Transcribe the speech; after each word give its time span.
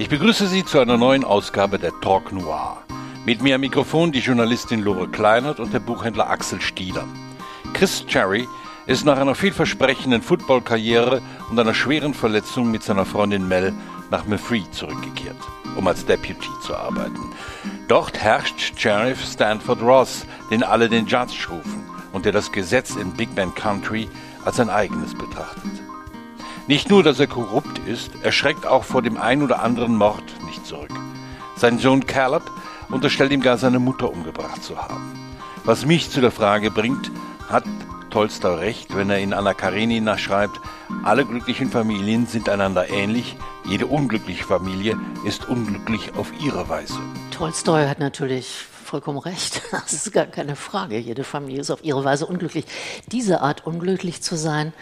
Ich 0.00 0.08
begrüße 0.08 0.46
Sie 0.46 0.64
zu 0.64 0.78
einer 0.78 0.96
neuen 0.96 1.24
Ausgabe 1.24 1.76
der 1.76 1.90
Talk 2.00 2.30
Noir. 2.32 2.84
Mit 3.26 3.42
mir 3.42 3.56
am 3.56 3.62
Mikrofon 3.62 4.12
die 4.12 4.20
Journalistin 4.20 4.80
Lore 4.80 5.08
Kleinert 5.08 5.58
und 5.58 5.72
der 5.74 5.80
Buchhändler 5.80 6.30
Axel 6.30 6.60
Stieler. 6.60 7.04
Chris 7.74 8.06
Cherry 8.06 8.46
ist 8.86 9.04
nach 9.04 9.18
einer 9.18 9.34
vielversprechenden 9.34 10.22
Footballkarriere 10.22 11.20
und 11.50 11.58
einer 11.58 11.74
schweren 11.74 12.14
Verletzung 12.14 12.70
mit 12.70 12.84
seiner 12.84 13.04
Freundin 13.04 13.48
Mel 13.48 13.74
nach 14.08 14.24
Mefree 14.24 14.62
zurückgekehrt, 14.70 15.36
um 15.76 15.88
als 15.88 16.06
Deputy 16.06 16.48
zu 16.64 16.76
arbeiten. 16.76 17.34
Dort 17.88 18.20
herrscht 18.20 18.78
Sheriff 18.78 19.20
Stanford 19.24 19.82
Ross, 19.82 20.26
den 20.52 20.62
alle 20.62 20.88
den 20.88 21.08
Judge 21.08 21.48
rufen 21.50 21.84
und 22.12 22.24
der 22.24 22.30
das 22.32 22.52
Gesetz 22.52 22.94
in 22.94 23.14
Big 23.14 23.34
Band 23.34 23.56
Country 23.56 24.08
als 24.44 24.58
sein 24.58 24.70
eigenes 24.70 25.12
betrachtet. 25.12 25.87
Nicht 26.68 26.90
nur, 26.90 27.02
dass 27.02 27.18
er 27.18 27.26
korrupt 27.26 27.78
ist, 27.86 28.10
er 28.22 28.30
schreckt 28.30 28.66
auch 28.66 28.84
vor 28.84 29.00
dem 29.00 29.16
ein 29.16 29.42
oder 29.42 29.62
anderen 29.62 29.96
Mord 29.96 30.22
nicht 30.44 30.66
zurück. 30.66 30.92
Sein 31.56 31.78
Sohn 31.78 32.06
Caleb 32.06 32.42
unterstellt 32.90 33.32
ihm 33.32 33.40
gar 33.40 33.56
seine 33.56 33.78
Mutter 33.78 34.12
umgebracht 34.12 34.62
zu 34.62 34.76
haben. 34.76 35.18
Was 35.64 35.86
mich 35.86 36.10
zu 36.10 36.20
der 36.20 36.30
Frage 36.30 36.70
bringt, 36.70 37.10
hat 37.48 37.64
Tolstoi 38.10 38.56
recht, 38.56 38.94
wenn 38.94 39.08
er 39.08 39.18
in 39.18 39.32
Anna 39.32 39.54
Karenina 39.54 40.18
schreibt, 40.18 40.60
alle 41.04 41.24
glücklichen 41.24 41.70
Familien 41.70 42.26
sind 42.26 42.50
einander 42.50 42.90
ähnlich, 42.90 43.36
jede 43.64 43.86
unglückliche 43.86 44.44
Familie 44.44 44.98
ist 45.24 45.48
unglücklich 45.48 46.16
auf 46.16 46.30
ihre 46.38 46.68
Weise. 46.68 46.98
Tolstoi 47.30 47.86
hat 47.86 47.98
natürlich 47.98 48.66
vollkommen 48.84 49.18
recht. 49.18 49.62
Das 49.70 49.92
ist 49.94 50.12
gar 50.12 50.26
keine 50.26 50.54
Frage. 50.54 50.98
Jede 50.98 51.24
Familie 51.24 51.62
ist 51.62 51.70
auf 51.70 51.82
ihre 51.82 52.04
Weise 52.04 52.26
unglücklich. 52.26 52.66
Diese 53.10 53.40
Art 53.40 53.66
unglücklich 53.66 54.22
zu 54.22 54.36
sein, 54.36 54.74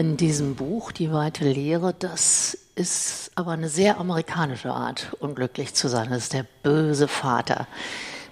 in 0.00 0.16
diesem 0.16 0.54
Buch, 0.54 0.92
Die 0.92 1.12
weite 1.12 1.44
Lehre, 1.44 1.92
das 1.92 2.56
ist 2.74 3.32
aber 3.34 3.50
eine 3.50 3.68
sehr 3.68 3.98
amerikanische 3.98 4.72
Art, 4.72 5.14
unglücklich 5.20 5.74
zu 5.74 5.88
sein. 5.88 6.08
Das 6.08 6.22
ist 6.22 6.32
der 6.32 6.46
böse 6.62 7.06
Vater, 7.06 7.66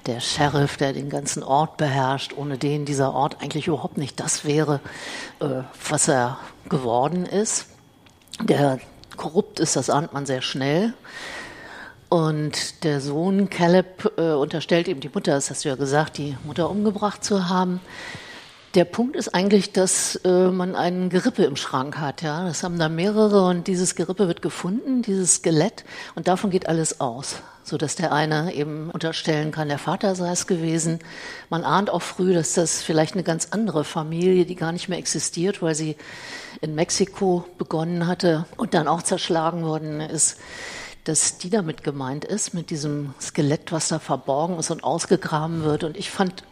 der 0.07 0.21
Sheriff, 0.21 0.79
der 0.79 0.95
den 0.95 1.11
ganzen 1.11 1.43
Ort 1.43 1.77
beherrscht, 1.77 2.33
ohne 2.35 2.57
den 2.57 2.87
dieser 2.87 3.13
Ort 3.13 3.43
eigentlich 3.43 3.67
überhaupt 3.67 3.99
nicht 3.99 4.19
das 4.19 4.47
wäre, 4.47 4.81
äh, 5.41 5.61
was 5.91 6.09
er 6.09 6.39
geworden 6.71 7.27
ist. 7.27 7.67
Der 8.43 8.81
korrupt 9.19 9.61
ist, 9.61 9.77
das 9.77 9.91
ahnt 9.91 10.15
man 10.15 10.25
sehr 10.25 10.41
schnell. 10.41 10.95
Und 12.09 12.83
der 12.83 13.03
Sohn 13.03 13.51
Caleb 13.51 14.15
äh, 14.17 14.33
unterstellt 14.33 14.89
ihm 14.89 15.01
die 15.01 15.11
Mutter, 15.11 15.33
das 15.33 15.51
hast 15.51 15.67
du 15.67 15.69
ja 15.69 15.77
gesagt, 15.77 16.17
die 16.17 16.35
Mutter 16.45 16.71
umgebracht 16.71 17.23
zu 17.23 17.51
haben. 17.51 17.83
Der 18.79 18.85
Punkt 18.85 19.17
ist 19.17 19.35
eigentlich, 19.35 19.73
dass 19.73 20.15
äh, 20.25 20.53
man 20.53 20.77
ein 20.77 21.11
Gerippe 21.11 21.43
im 21.43 21.57
Schrank 21.57 21.99
hat. 21.99 22.23
Ja, 22.23 22.45
das 22.45 22.63
haben 22.63 22.79
da 22.79 22.89
mehrere 22.89 23.45
und 23.47 23.67
dieses 23.67 23.97
Gerippe 23.97 24.29
wird 24.29 24.41
gefunden, 24.41 25.03
dieses 25.03 25.35
Skelett 25.35 25.85
und 26.15 26.29
davon 26.29 26.51
geht 26.51 26.69
alles 26.69 27.01
aus, 27.01 27.43
so 27.65 27.77
dass 27.77 27.97
der 27.97 28.13
eine 28.13 28.55
eben 28.55 28.91
unterstellen 28.91 29.51
kann, 29.51 29.67
der 29.67 29.81
Vater 29.81 30.15
sei 30.15 30.31
es 30.31 30.47
gewesen. 30.47 31.01
Man 31.51 31.65
ahnt 31.65 31.91
auch 31.91 32.03
früh, 32.03 32.33
dass 32.33 32.55
das 32.55 32.81
vielleicht 32.81 33.15
eine 33.15 33.25
ganz 33.25 33.49
andere 33.51 33.83
Familie, 33.83 34.47
die 34.47 34.55
gar 34.55 34.71
nicht 34.71 34.89
mehr 34.89 34.99
existiert, 34.99 35.61
weil 35.61 35.75
sie 35.75 35.97
in 36.61 36.77
Mexiko 36.77 37.47
begonnen 37.59 38.07
hatte 38.07 38.47
und 38.59 38.75
dann 38.75 38.87
auch 38.87 39.03
zerschlagen 39.03 39.65
worden 39.65 40.01
ist 40.01 40.39
dass 41.03 41.39
die 41.39 41.49
damit 41.49 41.85
gemeint 41.85 42.27
ist, 42.27 42.53
mit 42.53 42.69
diesem 42.69 43.15
Skelett, 43.19 43.73
was 43.73 43.89
da 43.89 43.99
verborgen 43.99 44.59
ist 44.59 44.71
und 44.71 44.85
ausgegraben 44.85 45.65
wird. 45.65 45.83
Und 45.83 45.97
ich 45.97 46.11
fand 46.11 46.45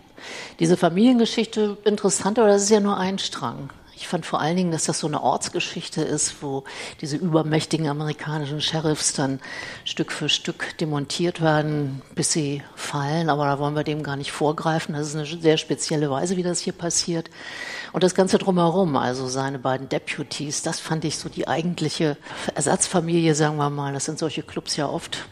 diese 0.58 0.76
Familiengeschichte 0.76 1.78
interessant, 1.84 2.38
aber 2.38 2.48
das 2.48 2.62
ist 2.62 2.70
ja 2.70 2.80
nur 2.80 2.96
ein 2.96 3.18
Strang. 3.18 3.70
Ich 3.98 4.08
fand 4.08 4.26
vor 4.26 4.42
allen 4.42 4.58
Dingen, 4.58 4.72
dass 4.72 4.84
das 4.84 4.98
so 4.98 5.06
eine 5.06 5.22
Ortsgeschichte 5.22 6.02
ist, 6.02 6.42
wo 6.42 6.64
diese 7.00 7.16
übermächtigen 7.16 7.88
amerikanischen 7.88 8.60
Sheriffs 8.60 9.14
dann 9.14 9.40
Stück 9.86 10.12
für 10.12 10.28
Stück 10.28 10.76
demontiert 10.76 11.40
werden, 11.40 12.02
bis 12.14 12.30
sie 12.30 12.62
fallen. 12.74 13.30
Aber 13.30 13.46
da 13.46 13.58
wollen 13.58 13.74
wir 13.74 13.84
dem 13.84 14.02
gar 14.02 14.16
nicht 14.16 14.32
vorgreifen. 14.32 14.94
Das 14.94 15.08
ist 15.08 15.16
eine 15.16 15.24
sehr 15.24 15.56
spezielle 15.56 16.10
Weise, 16.10 16.36
wie 16.36 16.42
das 16.42 16.60
hier 16.60 16.74
passiert. 16.74 17.30
Und 17.94 18.02
das 18.02 18.14
Ganze 18.14 18.36
drumherum, 18.36 18.96
also 18.96 19.28
seine 19.28 19.58
beiden 19.58 19.88
Deputies, 19.88 20.60
das 20.60 20.78
fand 20.78 21.06
ich 21.06 21.16
so 21.16 21.30
die 21.30 21.48
eigentliche 21.48 22.18
Ersatzfamilie, 22.54 23.34
sagen 23.34 23.56
wir 23.56 23.70
mal. 23.70 23.94
Das 23.94 24.04
sind 24.04 24.18
solche 24.18 24.42
Clubs 24.42 24.76
ja 24.76 24.90
oft 24.90 25.26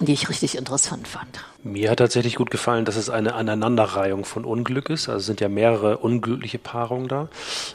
die 0.00 0.12
ich 0.12 0.28
richtig 0.28 0.56
interessant 0.56 1.06
fand. 1.06 1.44
Mir 1.64 1.90
hat 1.90 1.98
tatsächlich 1.98 2.34
gut 2.34 2.50
gefallen, 2.50 2.84
dass 2.84 2.96
es 2.96 3.08
eine 3.08 3.34
Aneinanderreihung 3.34 4.24
von 4.24 4.44
Unglück 4.44 4.90
ist. 4.90 5.08
Also 5.08 5.20
sind 5.20 5.40
ja 5.40 5.48
mehrere 5.48 5.98
unglückliche 5.98 6.58
Paarungen 6.58 7.06
da. 7.06 7.28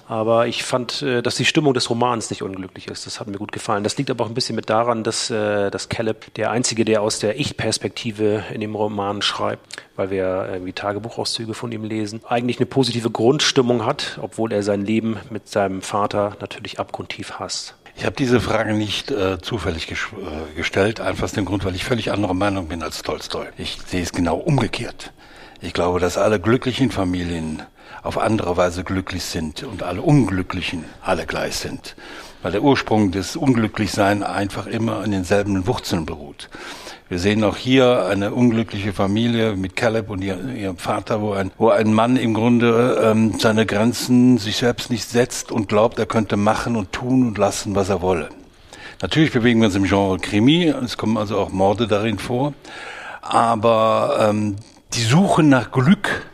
Aber 0.09 0.47
ich 0.47 0.63
fand, 0.63 1.01
äh, 1.01 1.21
dass 1.21 1.35
die 1.35 1.45
Stimmung 1.45 1.73
des 1.73 1.89
Romans 1.89 2.29
nicht 2.29 2.41
unglücklich 2.41 2.87
ist. 2.87 3.05
Das 3.05 3.21
hat 3.21 3.27
mir 3.27 3.37
gut 3.37 3.53
gefallen. 3.53 3.85
Das 3.85 3.97
liegt 3.97 4.09
aber 4.09 4.25
auch 4.25 4.27
ein 4.27 4.33
bisschen 4.33 4.57
mit 4.57 4.69
daran, 4.69 5.05
dass, 5.05 5.29
äh, 5.29 5.71
dass 5.71 5.87
Caleb 5.87 6.33
der 6.33 6.51
Einzige, 6.51 6.83
der 6.83 7.01
aus 7.01 7.19
der 7.19 7.39
Ich-Perspektive 7.39 8.43
in 8.53 8.59
dem 8.59 8.75
Roman 8.75 9.21
schreibt, 9.21 9.81
weil 9.95 10.09
wir 10.09 10.49
irgendwie 10.51 10.73
Tagebuchauszüge 10.73 11.53
von 11.53 11.71
ihm 11.71 11.85
lesen, 11.85 12.19
eigentlich 12.27 12.57
eine 12.57 12.65
positive 12.65 13.09
Grundstimmung 13.09 13.85
hat, 13.85 14.19
obwohl 14.21 14.51
er 14.51 14.63
sein 14.63 14.85
Leben 14.85 15.17
mit 15.29 15.47
seinem 15.47 15.81
Vater 15.81 16.35
natürlich 16.41 16.77
abgrundtief 16.77 17.39
hasst. 17.39 17.75
Ich 17.99 18.05
habe 18.05 18.15
diese 18.15 18.39
Frage 18.39 18.75
nicht 18.75 19.09
äh, 19.09 19.41
zufällig 19.41 19.91
äh, 19.91 19.95
gestellt, 20.55 21.01
einfach 21.01 21.23
aus 21.23 21.31
dem 21.31 21.45
Grund, 21.45 21.65
weil 21.65 21.73
ich 21.73 21.83
völlig 21.83 22.11
anderer 22.11 22.35
Meinung 22.35 22.67
bin 22.67 22.83
als 22.83 23.01
Tolstoi. 23.01 23.47
Ich 23.57 23.79
sehe 23.87 24.03
es 24.03 24.11
genau 24.11 24.35
umgekehrt. 24.37 25.13
Ich 25.61 25.73
glaube, 25.73 25.99
dass 25.99 26.15
alle 26.15 26.39
glücklichen 26.39 26.91
Familien 26.91 27.63
auf 28.03 28.19
andere 28.19 28.55
Weise 28.55 28.83
glücklich 28.83 29.23
sind 29.23 29.63
und 29.63 29.81
alle 29.81 30.03
Unglücklichen 30.03 30.85
alle 31.01 31.25
gleich 31.25 31.55
sind. 31.55 31.95
Weil 32.41 32.51
der 32.51 32.63
Ursprung 32.63 33.11
des 33.11 33.35
Unglücklichsein 33.35 34.23
einfach 34.23 34.67
immer 34.67 34.99
an 34.99 35.11
denselben 35.11 35.65
Wurzeln 35.67 36.05
beruht. 36.05 36.49
Wir 37.09 37.19
sehen 37.19 37.43
auch 37.45 37.55
hier 37.55 38.05
eine 38.07 38.33
unglückliche 38.33 38.91
Familie 38.91 39.55
mit 39.55 39.77
Caleb 39.77 40.09
und 40.09 40.21
ihr, 40.21 40.37
ihrem 40.53 40.75
Vater, 40.75 41.21
wo 41.21 41.31
ein, 41.31 41.51
wo 41.57 41.69
ein 41.69 41.93
Mann 41.93 42.17
im 42.17 42.33
Grunde 42.33 43.01
ähm, 43.01 43.39
seine 43.39 43.65
Grenzen 43.65 44.37
sich 44.37 44.57
selbst 44.57 44.91
nicht 44.91 45.07
setzt 45.09 45.49
und 45.49 45.69
glaubt, 45.69 45.99
er 45.99 46.05
könnte 46.05 46.35
machen 46.35 46.75
und 46.75 46.91
tun 46.91 47.25
und 47.25 47.37
lassen, 47.37 47.75
was 47.75 47.87
er 47.87 48.01
wolle. 48.01 48.27
Natürlich 49.01 49.31
bewegen 49.31 49.61
wir 49.61 49.67
uns 49.67 49.75
im 49.75 49.85
Genre 49.85 50.19
Krimi, 50.19 50.65
es 50.83 50.97
kommen 50.97 51.17
also 51.17 51.37
auch 51.37 51.49
Morde 51.49 51.87
darin 51.87 52.19
vor, 52.19 52.53
aber 53.21 54.27
ähm, 54.29 54.57
die 54.93 55.03
Suche 55.03 55.43
nach 55.43 55.71
Glück, 55.71 56.25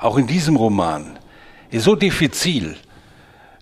auch 0.00 0.16
in 0.16 0.26
diesem 0.26 0.56
Roman, 0.56 1.16
ist 1.70 1.84
so 1.84 1.94
diffizil, 1.94 2.76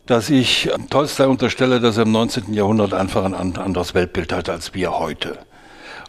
dass 0.06 0.30
ich 0.30 0.70
Tolstoi 0.88 1.26
unterstelle, 1.26 1.80
dass 1.80 1.96
er 1.96 2.04
im 2.04 2.12
19. 2.12 2.54
Jahrhundert 2.54 2.94
einfach 2.94 3.24
ein 3.24 3.34
anderes 3.34 3.94
Weltbild 3.94 4.32
hat 4.32 4.48
als 4.48 4.72
wir 4.72 4.98
heute. 4.98 5.38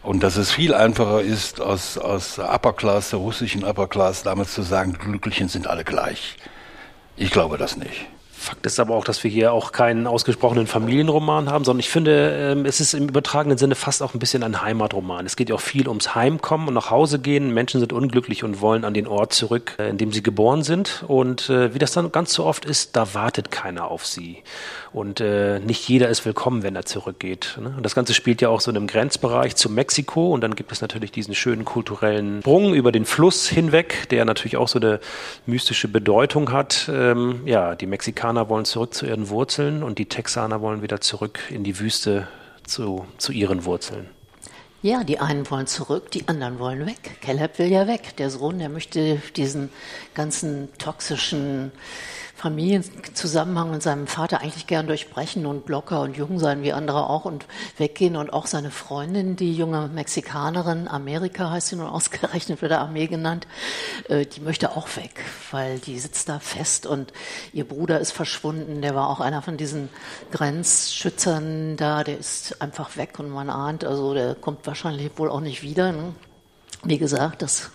Und 0.02 0.22
dass 0.22 0.36
es 0.36 0.52
viel 0.52 0.72
einfacher 0.72 1.20
ist, 1.20 1.60
aus, 1.60 1.98
aus 1.98 2.38
Upper 2.38 2.72
Class, 2.72 3.10
der 3.10 3.18
russischen 3.18 3.64
Upper 3.64 3.88
Class 3.88 4.22
damals 4.22 4.54
zu 4.54 4.62
sagen, 4.62 4.92
Glücklichen 4.92 5.48
sind 5.48 5.66
alle 5.66 5.84
gleich. 5.84 6.36
Ich 7.16 7.32
glaube 7.32 7.58
das 7.58 7.76
nicht. 7.76 8.06
Fakt 8.38 8.64
ist 8.66 8.78
aber 8.78 8.94
auch, 8.94 9.04
dass 9.04 9.24
wir 9.24 9.30
hier 9.32 9.52
auch 9.52 9.72
keinen 9.72 10.06
ausgesprochenen 10.06 10.68
Familienroman 10.68 11.50
haben, 11.50 11.64
sondern 11.64 11.80
ich 11.80 11.90
finde, 11.90 12.52
ähm, 12.52 12.66
es 12.66 12.80
ist 12.80 12.94
im 12.94 13.08
übertragenen 13.08 13.58
Sinne 13.58 13.74
fast 13.74 14.00
auch 14.00 14.14
ein 14.14 14.20
bisschen 14.20 14.44
ein 14.44 14.62
Heimatroman. 14.62 15.26
Es 15.26 15.34
geht 15.34 15.48
ja 15.48 15.56
auch 15.56 15.60
viel 15.60 15.88
ums 15.88 16.14
Heimkommen 16.14 16.68
und 16.68 16.74
nach 16.74 16.90
Hause 16.92 17.18
gehen. 17.18 17.52
Menschen 17.52 17.80
sind 17.80 17.92
unglücklich 17.92 18.44
und 18.44 18.60
wollen 18.60 18.84
an 18.84 18.94
den 18.94 19.08
Ort 19.08 19.32
zurück, 19.32 19.74
äh, 19.80 19.88
in 19.88 19.98
dem 19.98 20.12
sie 20.12 20.22
geboren 20.22 20.62
sind. 20.62 21.04
Und 21.08 21.50
äh, 21.50 21.74
wie 21.74 21.80
das 21.80 21.90
dann 21.90 22.12
ganz 22.12 22.32
so 22.32 22.44
oft 22.44 22.64
ist, 22.64 22.94
da 22.94 23.12
wartet 23.12 23.50
keiner 23.50 23.90
auf 23.90 24.06
sie. 24.06 24.44
Und 24.92 25.20
äh, 25.20 25.58
nicht 25.60 25.88
jeder 25.88 26.08
ist 26.08 26.24
willkommen, 26.24 26.62
wenn 26.62 26.74
er 26.74 26.84
zurückgeht. 26.84 27.58
Ne? 27.60 27.74
Und 27.76 27.82
das 27.82 27.94
Ganze 27.94 28.14
spielt 28.14 28.40
ja 28.40 28.48
auch 28.48 28.60
so 28.60 28.70
in 28.70 28.76
einem 28.76 28.86
Grenzbereich 28.86 29.56
zu 29.56 29.70
Mexiko. 29.70 30.32
Und 30.32 30.40
dann 30.40 30.54
gibt 30.54 30.72
es 30.72 30.80
natürlich 30.80 31.12
diesen 31.12 31.34
schönen 31.34 31.64
kulturellen 31.64 32.40
Sprung 32.40 32.74
über 32.74 32.92
den 32.92 33.04
Fluss 33.04 33.48
hinweg, 33.48 34.08
der 34.10 34.24
natürlich 34.24 34.56
auch 34.56 34.68
so 34.68 34.78
eine 34.78 35.00
mystische 35.46 35.88
Bedeutung 35.88 36.52
hat. 36.52 36.90
Ähm, 36.92 37.42
ja, 37.44 37.74
die 37.74 37.86
Mexikaner 37.86 38.48
wollen 38.48 38.64
zurück 38.64 38.94
zu 38.94 39.06
ihren 39.06 39.28
Wurzeln 39.28 39.82
und 39.82 39.98
die 39.98 40.06
Texaner 40.06 40.60
wollen 40.60 40.82
wieder 40.82 41.00
zurück 41.00 41.40
in 41.50 41.64
die 41.64 41.78
Wüste 41.78 42.28
zu, 42.64 43.06
zu 43.18 43.32
ihren 43.32 43.64
Wurzeln. 43.64 44.08
Ja, 44.80 45.02
die 45.02 45.18
einen 45.18 45.50
wollen 45.50 45.66
zurück, 45.66 46.12
die 46.12 46.28
anderen 46.28 46.60
wollen 46.60 46.86
weg. 46.86 47.20
Caleb 47.20 47.58
will 47.58 47.66
ja 47.66 47.88
weg. 47.88 48.16
Der 48.16 48.30
Sohn, 48.30 48.60
der 48.60 48.68
möchte 48.68 49.20
diesen 49.34 49.70
ganzen 50.14 50.68
toxischen 50.78 51.72
Familienzusammenhang 52.38 53.72
mit 53.72 53.82
seinem 53.82 54.06
Vater 54.06 54.40
eigentlich 54.40 54.68
gern 54.68 54.86
durchbrechen 54.86 55.44
und 55.44 55.68
locker 55.68 56.02
und 56.02 56.16
jung 56.16 56.38
sein 56.38 56.62
wie 56.62 56.72
andere 56.72 57.10
auch 57.10 57.24
und 57.24 57.46
weggehen 57.78 58.14
und 58.14 58.32
auch 58.32 58.46
seine 58.46 58.70
Freundin, 58.70 59.34
die 59.34 59.56
junge 59.56 59.88
Mexikanerin, 59.88 60.86
Amerika 60.86 61.50
heißt 61.50 61.66
sie 61.66 61.76
nun 61.76 61.88
ausgerechnet, 61.88 62.62
wird 62.62 62.70
der 62.70 62.80
Armee 62.80 63.08
genannt, 63.08 63.48
äh, 64.08 64.24
die 64.24 64.40
möchte 64.40 64.76
auch 64.76 64.86
weg, 64.94 65.24
weil 65.50 65.80
die 65.80 65.98
sitzt 65.98 66.28
da 66.28 66.38
fest 66.38 66.86
und 66.86 67.12
ihr 67.52 67.66
Bruder 67.66 67.98
ist 67.98 68.12
verschwunden, 68.12 68.82
der 68.82 68.94
war 68.94 69.10
auch 69.10 69.18
einer 69.18 69.42
von 69.42 69.56
diesen 69.56 69.88
Grenzschützern 70.30 71.76
da, 71.76 72.04
der 72.04 72.18
ist 72.18 72.62
einfach 72.62 72.96
weg 72.96 73.18
und 73.18 73.30
man 73.30 73.50
ahnt, 73.50 73.84
also 73.84 74.14
der 74.14 74.36
kommt 74.36 74.64
wahrscheinlich 74.64 75.10
wohl 75.16 75.28
auch 75.28 75.40
nicht 75.40 75.64
wieder. 75.64 75.90
Ne? 75.90 76.14
Wie 76.84 76.98
gesagt, 76.98 77.42
das 77.42 77.72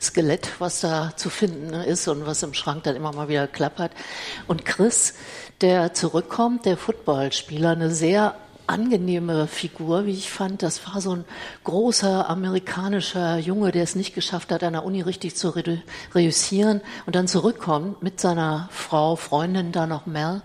Skelett, 0.00 0.48
was 0.58 0.80
da 0.80 1.12
zu 1.16 1.30
finden 1.30 1.72
ist 1.72 2.08
und 2.08 2.26
was 2.26 2.42
im 2.42 2.54
Schrank 2.54 2.84
dann 2.84 2.96
immer 2.96 3.12
mal 3.12 3.28
wieder 3.28 3.46
klappert. 3.46 3.92
Und 4.46 4.64
Chris, 4.64 5.14
der 5.60 5.94
zurückkommt, 5.94 6.66
der 6.66 6.76
Footballspieler, 6.76 7.70
eine 7.70 7.90
sehr 7.90 8.36
angenehme 8.66 9.46
Figur, 9.46 10.06
wie 10.06 10.12
ich 10.12 10.30
fand. 10.30 10.62
Das 10.62 10.86
war 10.86 11.00
so 11.00 11.14
ein 11.14 11.24
großer 11.64 12.28
amerikanischer 12.28 13.38
Junge, 13.38 13.72
der 13.72 13.84
es 13.84 13.94
nicht 13.94 14.14
geschafft 14.14 14.52
hat, 14.52 14.62
an 14.64 14.72
der 14.72 14.84
Uni 14.84 15.02
richtig 15.02 15.36
zu 15.36 15.50
re 15.50 15.82
reüssieren 16.14 16.80
und 17.06 17.16
dann 17.16 17.28
zurückkommt 17.28 18.02
mit 18.02 18.20
seiner 18.20 18.68
Frau, 18.72 19.16
Freundin 19.16 19.72
da 19.72 19.86
noch 19.86 20.06
Mel. 20.06 20.42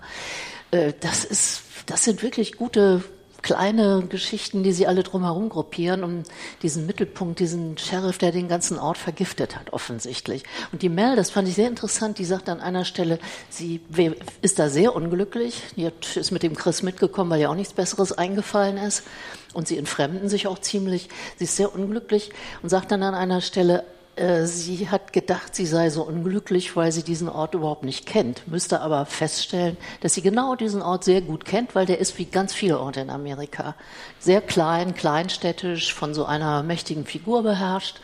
Äh, 0.72 0.94
das 1.00 1.26
ist, 1.26 1.64
das 1.88 2.04
sind 2.04 2.22
wirklich 2.24 2.58
gute 2.58 3.04
kleine 3.42 4.04
Geschichten, 4.08 4.64
die 4.64 4.72
sie 4.72 4.88
alle 4.88 5.04
drumherum 5.04 5.50
gruppieren, 5.50 6.04
um 6.04 6.24
diesen 6.62 6.86
Mittelpunkt, 6.86 7.40
diesen 7.40 7.78
Sheriff, 7.78 8.18
der 8.18 8.32
den 8.32 8.48
ganzen 8.48 8.78
Ort 8.78 8.98
vergiftet 8.98 9.56
hat, 9.56 9.74
offensichtlich. 9.74 10.44
Und 10.72 10.82
die 10.82 10.90
Mel, 10.90 11.16
das 11.16 11.32
fand 11.32 11.48
ich 11.48 11.56
sehr 11.56 11.68
interessant, 11.68 12.18
die 12.18 12.26
sagt 12.26 12.50
an 12.50 12.62
einer 12.62 12.86
Stelle, 12.86 13.20
sie 13.50 13.82
ist 14.42 14.60
da 14.60 14.70
sehr 14.70 14.96
unglücklich, 14.96 15.62
die 15.76 15.90
ist 16.16 16.32
mit 16.32 16.44
dem 16.44 16.56
Chris 16.56 16.84
mitgekommen, 16.84 17.32
weil 17.32 17.42
ihr 17.42 17.50
auch 17.50 17.56
nichts 17.56 17.74
Besseres 17.74 18.12
eingefallen 18.12 18.78
ist. 18.78 19.04
Und 19.54 19.68
sie 19.68 19.78
entfremden 19.78 20.30
sich 20.30 20.48
auch 20.48 20.60
ziemlich. 20.60 21.10
Sie 21.38 21.44
ist 21.44 21.58
sehr 21.58 21.76
unglücklich 21.76 22.32
und 22.62 22.70
sagt 22.70 22.92
dann 22.92 23.04
an 23.04 23.14
einer 23.14 23.42
Stelle, 23.42 23.84
sie 24.18 24.90
hat 24.90 25.14
gedacht, 25.14 25.56
sie 25.56 25.66
sei 25.66 25.90
so 25.90 26.04
unglücklich, 26.04 26.76
weil 26.76 26.92
sie 26.92 27.04
diesen 27.04 27.30
Ort 27.30 27.54
überhaupt 27.54 27.84
nicht 27.84 28.06
kennt, 28.06 28.48
müsste 28.48 28.82
aber 28.82 29.06
feststellen, 29.06 29.78
dass 30.02 30.14
sie 30.14 30.22
genau 30.22 30.56
diesen 30.56 30.82
Ort 30.82 31.06
sehr 31.06 31.22
gut 31.22 31.46
kennt, 31.46 31.76
weil 31.76 31.86
der 31.86 32.00
ist 32.00 32.18
wie 32.18 32.26
ganz 32.26 32.54
viele 32.54 32.80
Orte 32.80 33.00
in 33.00 33.10
Amerika. 33.10 33.76
Sehr 34.20 34.42
klein, 34.42 34.96
kleinstädtisch, 34.96 35.94
von 35.94 36.14
so 36.14 36.26
einer 36.26 36.62
mächtigen 36.62 37.06
Figur 37.06 37.44
beherrscht. 37.44 38.02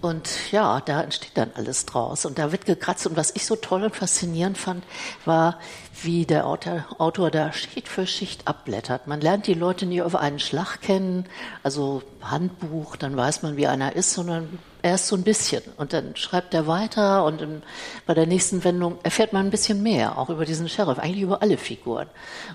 Und 0.00 0.50
ja, 0.50 0.80
da 0.80 1.02
entsteht 1.02 1.36
dann 1.36 1.50
alles 1.54 1.84
draus. 1.84 2.24
Und 2.24 2.38
da 2.38 2.52
wird 2.52 2.64
gekratzt. 2.64 3.06
Und 3.06 3.18
was 3.18 3.36
ich 3.36 3.44
so 3.44 3.54
toll 3.54 3.84
und 3.84 3.94
faszinierend 3.94 4.56
fand, 4.56 4.82
war, 5.26 5.58
wie 6.02 6.24
der 6.24 6.46
Autor, 6.46 6.86
Autor 6.98 7.30
da 7.30 7.52
Schicht 7.52 7.86
für 7.86 8.06
Schicht 8.06 8.48
abblättert. 8.48 9.06
Man 9.06 9.20
lernt 9.20 9.46
die 9.46 9.54
Leute 9.54 9.84
nie 9.84 10.00
auf 10.00 10.16
einen 10.16 10.38
Schlag 10.38 10.80
kennen, 10.80 11.26
also 11.62 12.02
Handbuch, 12.22 12.96
dann 12.96 13.14
weiß 13.14 13.42
man, 13.42 13.58
wie 13.58 13.66
einer 13.66 13.94
ist, 13.94 14.14
sondern 14.14 14.58
erst 14.82 15.06
so 15.06 15.16
ein 15.16 15.22
bisschen. 15.22 15.62
Und 15.76 15.92
dann 15.92 16.16
schreibt 16.16 16.54
er 16.54 16.66
weiter 16.66 17.24
und 17.24 17.40
in, 17.42 17.62
bei 18.06 18.14
der 18.14 18.26
nächsten 18.26 18.64
Wendung 18.64 18.98
erfährt 19.02 19.32
man 19.32 19.46
ein 19.46 19.50
bisschen 19.50 19.82
mehr, 19.82 20.18
auch 20.18 20.30
über 20.30 20.44
diesen 20.44 20.68
Sheriff, 20.68 20.98
eigentlich 20.98 21.22
über 21.22 21.42
alle 21.42 21.56
Figuren. 21.56 22.08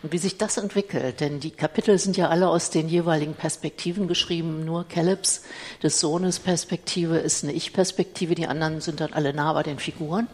Und 0.04 0.12
wie 0.12 0.18
sich 0.18 0.38
das 0.38 0.58
entwickelt, 0.58 1.20
denn 1.20 1.40
die 1.40 1.52
Kapitel 1.52 1.98
sind 1.98 2.18
ja 2.18 2.30
alle 2.30 2.50
aus 2.50 2.70
den 2.70 2.88
jeweiligen 2.90 3.34
Perspektiven 3.34 4.08
geschrieben. 4.08 4.66
Nur 4.66 4.88
Calebs, 4.88 5.44
des 5.84 6.00
Sohnes 6.00 6.40
Perspektive, 6.40 7.18
ist 7.18 7.44
eine 7.44 7.54
Ich-Perspektive, 7.54 8.36
die 8.36 8.48
anderen 8.48 8.82
sind 8.82 9.02
dann 9.02 9.14
alle 9.14 9.34
nah 9.34 9.54
bei 9.54 9.64
den 9.64 9.80
Figuren. 9.80 10.28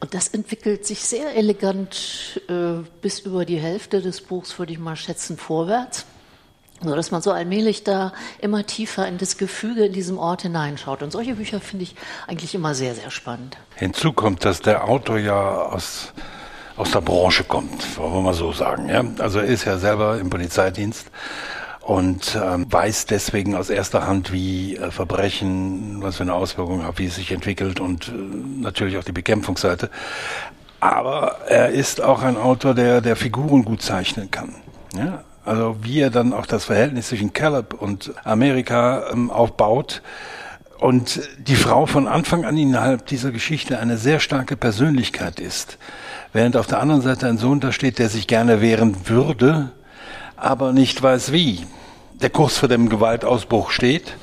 Und 0.00 0.14
das 0.14 0.28
entwickelt 0.28 0.84
sich 0.84 1.00
sehr 1.04 1.36
elegant 1.36 2.40
äh, 2.48 2.82
bis 3.00 3.20
über 3.20 3.44
die 3.44 3.58
Hälfte 3.58 4.02
des 4.02 4.20
Buchs, 4.20 4.58
würde 4.58 4.72
ich 4.72 4.78
mal 4.80 4.96
schätzen, 4.96 5.36
vorwärts 5.36 6.06
so 6.88 6.96
dass 6.96 7.10
man 7.10 7.22
so 7.22 7.32
allmählich 7.32 7.84
da 7.84 8.12
immer 8.40 8.66
tiefer 8.66 9.06
in 9.06 9.18
das 9.18 9.38
Gefüge 9.38 9.86
in 9.86 9.92
diesem 9.92 10.18
Ort 10.18 10.42
hineinschaut. 10.42 11.02
Und 11.02 11.10
solche 11.10 11.34
Bücher 11.34 11.60
finde 11.60 11.84
ich 11.84 11.94
eigentlich 12.26 12.54
immer 12.54 12.74
sehr, 12.74 12.94
sehr 12.94 13.10
spannend. 13.10 13.56
Hinzu 13.76 14.12
kommt, 14.12 14.44
dass 14.44 14.60
der 14.60 14.88
Autor 14.88 15.18
ja 15.18 15.62
aus, 15.62 16.12
aus 16.76 16.90
der 16.90 17.00
Branche 17.00 17.44
kommt, 17.44 17.98
wollen 17.98 18.12
wir 18.12 18.20
mal 18.22 18.34
so 18.34 18.52
sagen. 18.52 18.88
Ja? 18.88 19.04
Also 19.18 19.38
er 19.38 19.46
ist 19.46 19.64
ja 19.64 19.78
selber 19.78 20.18
im 20.18 20.30
Polizeidienst 20.30 21.10
und 21.82 22.38
ähm, 22.40 22.66
weiß 22.70 23.06
deswegen 23.06 23.56
aus 23.56 23.68
erster 23.68 24.06
Hand, 24.06 24.32
wie 24.32 24.76
äh, 24.76 24.90
Verbrechen, 24.90 26.02
was 26.02 26.16
für 26.16 26.22
eine 26.22 26.34
Auswirkung 26.34 26.84
hat, 26.84 26.98
wie 26.98 27.06
es 27.06 27.16
sich 27.16 27.32
entwickelt 27.32 27.80
und 27.80 28.08
äh, 28.08 28.12
natürlich 28.12 28.96
auch 28.98 29.04
die 29.04 29.12
Bekämpfungsseite. 29.12 29.90
Aber 30.78 31.38
er 31.48 31.70
ist 31.70 32.00
auch 32.00 32.22
ein 32.22 32.36
Autor, 32.36 32.74
der, 32.74 33.00
der 33.00 33.16
Figuren 33.16 33.64
gut 33.64 33.82
zeichnen 33.82 34.30
kann. 34.30 34.54
Ja? 34.96 35.22
Also 35.44 35.76
wie 35.82 36.00
er 36.00 36.10
dann 36.10 36.32
auch 36.32 36.46
das 36.46 36.66
Verhältnis 36.66 37.08
zwischen 37.08 37.32
Caleb 37.32 37.74
und 37.74 38.12
Amerika 38.24 39.10
ähm, 39.12 39.30
aufbaut. 39.30 40.02
Und 40.78 41.20
die 41.38 41.56
Frau 41.56 41.86
von 41.86 42.08
Anfang 42.08 42.44
an 42.44 42.56
innerhalb 42.56 43.06
dieser 43.06 43.30
Geschichte 43.30 43.78
eine 43.78 43.96
sehr 43.96 44.18
starke 44.18 44.56
Persönlichkeit 44.56 45.38
ist. 45.38 45.78
Während 46.32 46.56
auf 46.56 46.66
der 46.66 46.80
anderen 46.80 47.02
Seite 47.02 47.28
ein 47.28 47.38
Sohn 47.38 47.60
da 47.60 47.70
steht, 47.70 47.98
der 47.98 48.08
sich 48.08 48.26
gerne 48.26 48.60
wehren 48.60 49.08
würde, 49.08 49.70
aber 50.36 50.72
nicht 50.72 51.00
weiß 51.00 51.32
wie. 51.32 51.66
Der 52.14 52.30
kurz 52.30 52.58
vor 52.58 52.68
dem 52.68 52.88
Gewaltausbruch 52.88 53.70
steht, 53.70 54.16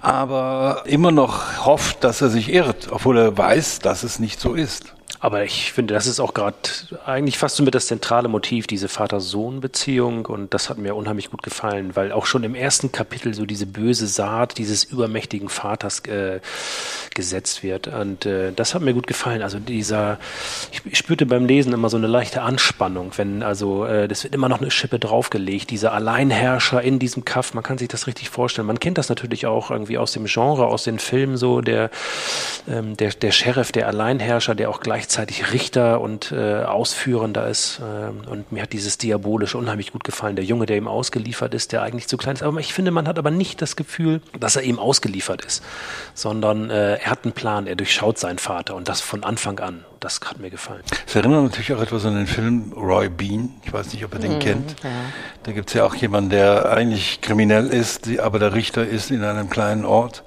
aber 0.00 0.82
immer 0.84 1.10
noch 1.10 1.64
hofft, 1.64 2.04
dass 2.04 2.20
er 2.20 2.28
sich 2.28 2.52
irrt, 2.52 2.88
obwohl 2.90 3.16
er 3.16 3.38
weiß, 3.38 3.78
dass 3.78 4.02
es 4.02 4.18
nicht 4.18 4.40
so 4.40 4.54
ist. 4.54 4.94
Aber 5.24 5.42
ich 5.42 5.72
finde, 5.72 5.94
das 5.94 6.06
ist 6.06 6.20
auch 6.20 6.34
gerade 6.34 6.54
eigentlich 7.06 7.38
fast 7.38 7.56
so 7.56 7.62
mit 7.62 7.74
das 7.74 7.86
zentrale 7.86 8.28
Motiv, 8.28 8.66
diese 8.66 8.88
Vater-Sohn-Beziehung. 8.88 10.26
Und 10.26 10.52
das 10.52 10.68
hat 10.68 10.76
mir 10.76 10.94
unheimlich 10.94 11.30
gut 11.30 11.42
gefallen, 11.42 11.96
weil 11.96 12.12
auch 12.12 12.26
schon 12.26 12.44
im 12.44 12.54
ersten 12.54 12.92
Kapitel 12.92 13.32
so 13.32 13.46
diese 13.46 13.64
böse 13.64 14.06
Saat 14.06 14.58
dieses 14.58 14.84
übermächtigen 14.84 15.48
Vaters 15.48 16.00
äh, 16.00 16.40
gesetzt 17.14 17.62
wird. 17.62 17.88
Und 17.88 18.26
äh, 18.26 18.52
das 18.52 18.74
hat 18.74 18.82
mir 18.82 18.92
gut 18.92 19.06
gefallen. 19.06 19.40
Also 19.40 19.58
dieser, 19.60 20.18
ich, 20.70 20.98
spürte 20.98 21.24
beim 21.24 21.46
Lesen 21.46 21.72
immer 21.72 21.88
so 21.88 21.96
eine 21.96 22.06
leichte 22.06 22.42
Anspannung, 22.42 23.12
wenn 23.16 23.42
also, 23.42 23.86
äh, 23.86 24.06
das 24.08 24.24
wird 24.24 24.34
immer 24.34 24.50
noch 24.50 24.60
eine 24.60 24.70
Schippe 24.70 24.98
draufgelegt. 24.98 25.70
Dieser 25.70 25.94
Alleinherrscher 25.94 26.82
in 26.82 26.98
diesem 26.98 27.24
Kaff, 27.24 27.54
man 27.54 27.64
kann 27.64 27.78
sich 27.78 27.88
das 27.88 28.06
richtig 28.06 28.28
vorstellen. 28.28 28.66
Man 28.66 28.78
kennt 28.78 28.98
das 28.98 29.08
natürlich 29.08 29.46
auch 29.46 29.70
irgendwie 29.70 29.96
aus 29.96 30.12
dem 30.12 30.26
Genre, 30.26 30.66
aus 30.66 30.84
den 30.84 30.98
Filmen 30.98 31.38
so, 31.38 31.62
der, 31.62 31.88
ähm, 32.68 32.94
der, 32.98 33.12
der 33.12 33.30
Sheriff, 33.30 33.72
der 33.72 33.86
Alleinherrscher, 33.86 34.54
der 34.54 34.68
auch 34.68 34.80
gleichzeitig 34.80 35.13
gleichzeitig 35.14 35.52
Richter 35.52 36.00
und 36.00 36.32
äh, 36.32 36.64
Ausführender 36.64 37.46
ist. 37.46 37.78
Äh, 37.78 38.28
und 38.28 38.50
mir 38.50 38.62
hat 38.62 38.72
dieses 38.72 38.98
Diabolische 38.98 39.56
unheimlich 39.56 39.92
gut 39.92 40.02
gefallen. 40.02 40.34
Der 40.34 40.44
Junge, 40.44 40.66
der 40.66 40.76
ihm 40.76 40.88
ausgeliefert 40.88 41.54
ist, 41.54 41.70
der 41.70 41.82
eigentlich 41.82 42.08
zu 42.08 42.16
klein 42.16 42.34
ist. 42.34 42.42
Aber 42.42 42.58
ich 42.58 42.74
finde, 42.74 42.90
man 42.90 43.06
hat 43.06 43.16
aber 43.16 43.30
nicht 43.30 43.62
das 43.62 43.76
Gefühl, 43.76 44.20
dass 44.40 44.56
er 44.56 44.62
ihm 44.62 44.80
ausgeliefert 44.80 45.44
ist, 45.44 45.62
sondern 46.14 46.68
äh, 46.68 46.96
er 46.96 47.10
hat 47.10 47.20
einen 47.24 47.32
Plan, 47.32 47.68
er 47.68 47.76
durchschaut 47.76 48.18
seinen 48.18 48.38
Vater 48.38 48.74
und 48.74 48.88
das 48.88 49.00
von 49.00 49.22
Anfang 49.22 49.60
an. 49.60 49.84
Das 50.00 50.20
hat 50.24 50.40
mir 50.40 50.50
gefallen. 50.50 50.82
Es 51.06 51.14
erinnert 51.14 51.44
natürlich 51.44 51.72
auch 51.72 51.80
etwas 51.80 52.04
an 52.04 52.16
den 52.16 52.26
Film 52.26 52.72
Roy 52.76 53.08
Bean. 53.08 53.50
Ich 53.64 53.72
weiß 53.72 53.92
nicht, 53.92 54.04
ob 54.04 54.14
ihr 54.14 54.20
den 54.20 54.34
mhm, 54.34 54.38
kennt. 54.40 54.82
Ja. 54.82 54.90
Da 55.44 55.52
gibt 55.52 55.68
es 55.68 55.74
ja 55.74 55.84
auch 55.84 55.94
jemanden, 55.94 56.30
der 56.30 56.72
eigentlich 56.72 57.20
kriminell 57.20 57.68
ist, 57.68 58.18
aber 58.18 58.40
der 58.40 58.52
Richter 58.52 58.84
ist 58.84 59.12
in 59.12 59.22
einem 59.22 59.48
kleinen 59.48 59.84
Ort 59.84 60.24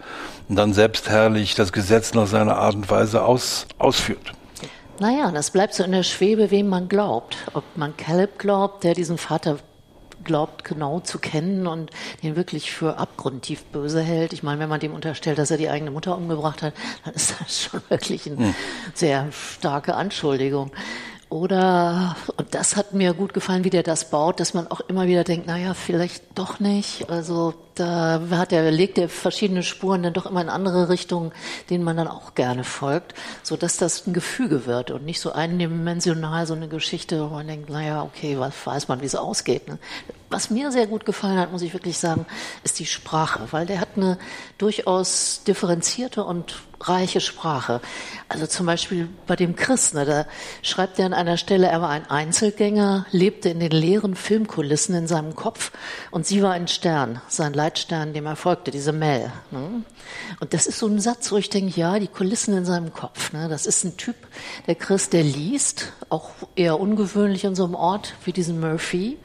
und 0.47 0.55
dann 0.55 0.73
selbstherrlich 0.73 1.55
das 1.55 1.73
Gesetz 1.73 2.13
nach 2.13 2.27
seiner 2.27 2.55
Art 2.55 2.75
und 2.75 2.89
Weise 2.89 3.23
aus, 3.23 3.67
ausführt. 3.77 4.36
Naja, 4.99 5.31
das 5.31 5.51
bleibt 5.51 5.75
so 5.75 5.83
in 5.83 5.91
der 5.91 6.03
Schwebe, 6.03 6.49
wem 6.49 6.69
man 6.69 6.89
glaubt. 6.89 7.37
Ob 7.53 7.63
man 7.75 7.95
Caleb 7.97 8.39
glaubt, 8.39 8.83
der 8.83 8.95
diesen 8.95 9.19
Vater 9.19 9.59
glaubt, 10.23 10.63
genau 10.63 10.99
zu 10.99 11.19
kennen 11.19 11.67
und 11.67 11.91
den 12.23 12.35
wirklich 12.35 12.71
für 12.71 12.97
abgrundtief 12.97 13.63
böse 13.65 14.01
hält. 14.01 14.33
Ich 14.33 14.41
meine, 14.41 14.59
wenn 14.59 14.69
man 14.69 14.79
dem 14.79 14.93
unterstellt, 14.93 15.37
dass 15.37 15.51
er 15.51 15.57
die 15.57 15.69
eigene 15.69 15.91
Mutter 15.91 16.17
umgebracht 16.17 16.63
hat, 16.63 16.73
dann 17.05 17.13
ist 17.13 17.35
das 17.39 17.61
schon 17.71 17.81
wirklich 17.89 18.25
eine 18.25 18.37
hm. 18.37 18.55
sehr 18.95 19.27
starke 19.31 19.93
Anschuldigung. 19.93 20.71
Oder, 21.29 22.15
und 22.37 22.55
das 22.55 22.77
hat 22.77 22.93
mir 22.93 23.13
gut 23.13 23.33
gefallen, 23.33 23.65
wie 23.65 23.69
der 23.69 23.83
das 23.83 24.09
baut, 24.09 24.39
dass 24.39 24.53
man 24.53 24.67
auch 24.67 24.79
immer 24.81 25.07
wieder 25.07 25.25
denkt, 25.25 25.45
naja, 25.45 25.73
vielleicht 25.73 26.23
doch 26.35 26.61
nicht. 26.61 27.09
Also 27.09 27.53
da 27.75 28.21
hat 28.31 28.53
er, 28.53 28.71
legt 28.71 28.97
er 28.97 29.09
verschiedene 29.09 29.61
Spuren 29.61 30.03
dann 30.03 30.13
doch 30.13 30.25
immer 30.25 30.41
in 30.41 30.47
andere 30.47 30.87
Richtungen, 30.87 31.33
denen 31.69 31.83
man 31.83 31.97
dann 31.97 32.07
auch 32.07 32.33
gerne 32.33 32.63
folgt, 32.63 33.13
so 33.43 33.57
dass 33.57 33.75
das 33.75 34.07
ein 34.07 34.13
Gefüge 34.13 34.65
wird 34.65 34.89
und 34.89 35.03
nicht 35.03 35.19
so 35.19 35.33
eindimensional 35.33 36.47
so 36.47 36.53
eine 36.53 36.69
Geschichte, 36.69 37.21
wo 37.21 37.33
man 37.33 37.47
denkt, 37.47 37.69
naja, 37.69 38.03
okay, 38.03 38.39
was 38.39 38.53
weiß 38.65 38.87
man, 38.87 39.01
wie 39.01 39.05
es 39.05 39.15
ausgeht. 39.15 39.67
Ne? 39.67 39.79
Was 40.29 40.49
mir 40.49 40.71
sehr 40.73 40.87
gut 40.87 41.05
gefallen 41.05 41.39
hat, 41.39 41.53
muss 41.53 41.61
ich 41.61 41.73
wirklich 41.73 41.97
sagen, 41.97 42.25
ist 42.63 42.79
die 42.79 42.85
Sprache, 42.85 43.47
weil 43.51 43.65
der 43.65 43.79
hat 43.79 43.89
eine 43.95 44.17
durchaus 44.57 45.43
differenzierte 45.47 46.23
und 46.25 46.55
reiche 46.81 47.21
Sprache. 47.21 47.81
Also 48.27 48.45
zum 48.45 48.65
Beispiel 48.65 49.09
bei 49.25 49.35
dem 49.35 49.55
Chris, 49.55 49.93
ne, 49.93 50.05
da 50.05 50.25
schreibt 50.61 50.99
er 50.99 51.05
an 51.05 51.13
einer 51.13 51.37
Stelle, 51.37 51.67
er 51.67 51.81
war 51.81 51.89
ein 51.89 52.09
Einzelgänger, 52.09 53.05
lebte 53.11 53.49
in 53.49 53.59
den 53.59 53.71
leeren 53.71 54.15
Filmkulissen 54.15 54.93
in 54.95 55.07
seinem 55.07 55.35
Kopf 55.35 55.71
und 56.11 56.27
sie 56.27 56.43
war 56.43 56.51
ein 56.51 56.67
Stern, 56.67 57.21
sein 57.29 57.53
Leitstern, 57.53 58.13
dem 58.13 58.25
er 58.25 58.35
folgte, 58.35 58.69
diese 58.69 58.91
Mel. 58.91 59.31
Ne? 59.51 59.83
Und 60.39 60.53
das 60.53 60.67
ist 60.67 60.79
so 60.79 60.87
ein 60.87 60.99
Satz, 60.99 61.31
wo 61.31 61.37
ich 61.37 61.49
denke, 61.49 61.79
ja, 61.79 61.99
die 61.99 62.07
Kulissen 62.07 62.55
in 62.55 62.65
seinem 62.65 62.93
Kopf. 62.93 63.31
Ne? 63.33 63.47
Das 63.49 63.65
ist 63.65 63.83
ein 63.83 63.97
Typ, 63.97 64.15
der 64.67 64.75
Chris, 64.75 65.09
der 65.09 65.23
liest, 65.23 65.93
auch 66.09 66.29
eher 66.55 66.79
ungewöhnlich 66.79 67.45
in 67.45 67.55
so 67.55 67.63
einem 67.63 67.75
Ort 67.75 68.13
wie 68.25 68.33
diesen 68.33 68.59
Murphy 68.59 69.17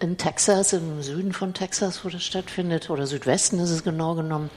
in 0.00 0.16
Texas, 0.16 0.72
im 0.72 1.02
Süden 1.02 1.32
von 1.32 1.54
Texas, 1.54 2.04
wo 2.04 2.08
das 2.08 2.24
stattfindet, 2.24 2.90
oder 2.90 3.06
Südwesten 3.06 3.58
ist 3.58 3.70
es 3.70 3.84
genau 3.84 4.14
genommen. 4.14 4.50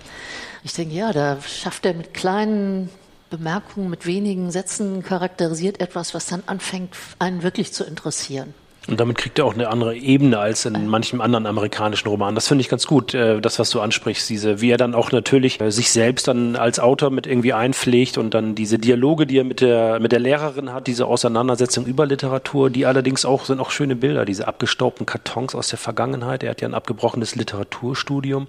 Ich 0.63 0.73
denke, 0.73 0.95
ja, 0.95 1.13
da 1.13 1.39
schafft 1.41 1.85
er 1.85 1.93
mit 1.93 2.13
kleinen 2.13 2.89
Bemerkungen, 3.29 3.89
mit 3.89 4.05
wenigen 4.05 4.51
Sätzen 4.51 5.03
charakterisiert 5.03 5.79
etwas, 5.79 6.13
was 6.13 6.25
dann 6.25 6.43
anfängt, 6.45 6.95
einen 7.19 7.43
wirklich 7.43 7.73
zu 7.73 7.83
interessieren. 7.83 8.53
Und 8.87 8.99
damit 8.99 9.17
kriegt 9.17 9.39
er 9.39 9.45
auch 9.45 9.55
eine 9.55 9.69
andere 9.69 9.95
Ebene 9.95 10.37
als 10.37 10.65
in 10.65 10.87
manchem 10.87 11.19
anderen 11.19 11.47
amerikanischen 11.47 12.07
Roman. 12.07 12.35
Das 12.35 12.47
finde 12.47 12.61
ich 12.61 12.69
ganz 12.69 12.85
gut, 12.85 13.15
äh, 13.15 13.41
das, 13.41 13.57
was 13.57 13.71
du 13.71 13.81
ansprichst, 13.81 14.29
diese, 14.29 14.61
wie 14.61 14.69
er 14.69 14.77
dann 14.77 14.93
auch 14.93 15.11
natürlich 15.11 15.59
äh, 15.59 15.71
sich 15.71 15.91
selbst 15.91 16.27
dann 16.27 16.55
als 16.55 16.79
Autor 16.79 17.09
mit 17.09 17.25
irgendwie 17.25 17.53
einpflegt 17.53 18.17
und 18.19 18.33
dann 18.35 18.53
diese 18.53 18.77
Dialoge, 18.77 19.25
die 19.25 19.39
er 19.39 19.43
mit 19.43 19.61
der, 19.61 19.99
mit 19.99 20.11
der 20.11 20.19
Lehrerin 20.19 20.71
hat, 20.71 20.85
diese 20.85 21.07
Auseinandersetzung 21.07 21.85
über 21.85 22.05
Literatur, 22.05 22.69
die 22.69 22.85
allerdings 22.85 23.25
auch, 23.25 23.45
sind 23.45 23.59
auch 23.59 23.71
schöne 23.71 23.95
Bilder, 23.95 24.23
diese 24.23 24.47
abgestaubten 24.47 25.07
Kartons 25.07 25.55
aus 25.55 25.69
der 25.69 25.79
Vergangenheit. 25.79 26.43
Er 26.43 26.51
hat 26.51 26.61
ja 26.61 26.67
ein 26.67 26.75
abgebrochenes 26.75 27.35
Literaturstudium 27.35 28.47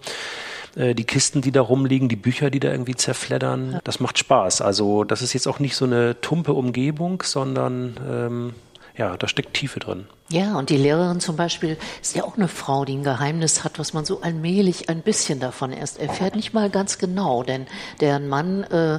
äh, 0.76 0.94
die 0.94 1.04
Kisten, 1.04 1.40
die 1.40 1.52
da 1.52 1.62
rumliegen, 1.62 2.10
die 2.10 2.16
Bücher, 2.16 2.50
die 2.50 2.60
da 2.60 2.70
irgendwie 2.70 2.94
zerfleddern. 2.94 3.80
Das 3.84 4.00
macht 4.00 4.18
Spaß. 4.18 4.60
Also 4.60 5.04
das 5.04 5.22
ist 5.22 5.32
jetzt 5.32 5.48
auch 5.48 5.60
nicht 5.60 5.76
so 5.76 5.86
eine 5.86 6.20
tumpe 6.20 6.52
Umgebung, 6.52 7.22
sondern 7.22 7.96
ähm, 8.06 8.54
ja, 8.98 9.16
da 9.16 9.28
steckt 9.28 9.54
Tiefe 9.54 9.80
drin. 9.80 10.06
Ja, 10.28 10.58
und 10.58 10.70
die 10.70 10.76
Lehrerin 10.76 11.20
zum 11.20 11.36
Beispiel 11.36 11.78
ist 12.02 12.16
ja 12.16 12.24
auch 12.24 12.36
eine 12.36 12.48
Frau, 12.48 12.84
die 12.84 12.96
ein 12.96 13.04
Geheimnis 13.04 13.62
hat, 13.62 13.78
was 13.78 13.92
man 13.92 14.04
so 14.04 14.22
allmählich 14.22 14.88
ein 14.88 15.02
bisschen 15.02 15.38
davon 15.38 15.70
erst 15.70 16.00
erfährt. 16.00 16.34
Nicht 16.34 16.52
mal 16.52 16.68
ganz 16.68 16.98
genau, 16.98 17.44
denn 17.44 17.68
deren 18.00 18.26
Mann, 18.26 18.64
äh, 18.64 18.98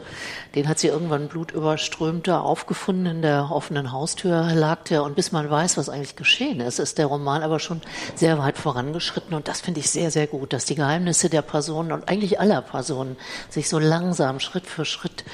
den 0.55 0.69
hat 0.69 0.79
sie 0.79 0.87
irgendwann 0.87 1.27
blutüberströmt 1.27 2.29
da 2.29 2.39
aufgefunden, 2.39 3.07
in 3.07 3.21
der 3.23 3.51
offenen 3.51 3.91
Haustür 3.91 4.53
lag 4.53 4.85
der. 4.85 5.03
Und 5.03 5.17
bis 5.17 5.33
man 5.33 5.49
weiß, 5.49 5.75
was 5.75 5.89
eigentlich 5.89 6.15
geschehen 6.15 6.61
ist, 6.61 6.79
ist 6.79 6.97
der 6.97 7.07
Roman 7.07 7.43
aber 7.43 7.59
schon 7.59 7.81
sehr 8.15 8.39
weit 8.39 8.57
vorangeschritten. 8.57 9.33
Und 9.33 9.49
das 9.49 9.59
finde 9.59 9.81
ich 9.81 9.89
sehr, 9.89 10.11
sehr 10.11 10.27
gut, 10.27 10.53
dass 10.53 10.63
die 10.63 10.75
Geheimnisse 10.75 11.29
der 11.29 11.41
Personen 11.41 11.91
und 11.91 12.07
eigentlich 12.07 12.39
aller 12.39 12.61
Personen 12.61 13.17
sich 13.49 13.67
so 13.67 13.79
langsam, 13.79 14.39
Schritt 14.39 14.65
für 14.65 14.85
Schritt 14.85 15.25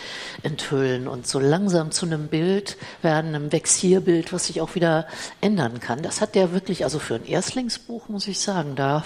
enthüllen 0.41 1.07
und 1.07 1.27
so 1.27 1.37
langsam 1.37 1.91
zu 1.91 2.07
einem 2.07 2.29
Bild 2.29 2.77
werden, 3.03 3.35
einem 3.35 3.51
Vexierbild, 3.51 4.33
was 4.33 4.47
sich 4.47 4.59
auch 4.59 4.73
wieder 4.73 5.05
ändern 5.39 5.73
kann 5.73 5.82
kann. 5.83 6.01
Das 6.01 6.21
hat 6.21 6.35
der 6.35 6.53
wirklich, 6.53 6.83
also 6.83 6.97
für 6.97 7.15
ein 7.15 7.25
Erstlingsbuch 7.25 8.09
muss 8.09 8.27
ich 8.27 8.39
sagen, 8.39 8.75
da 8.75 9.05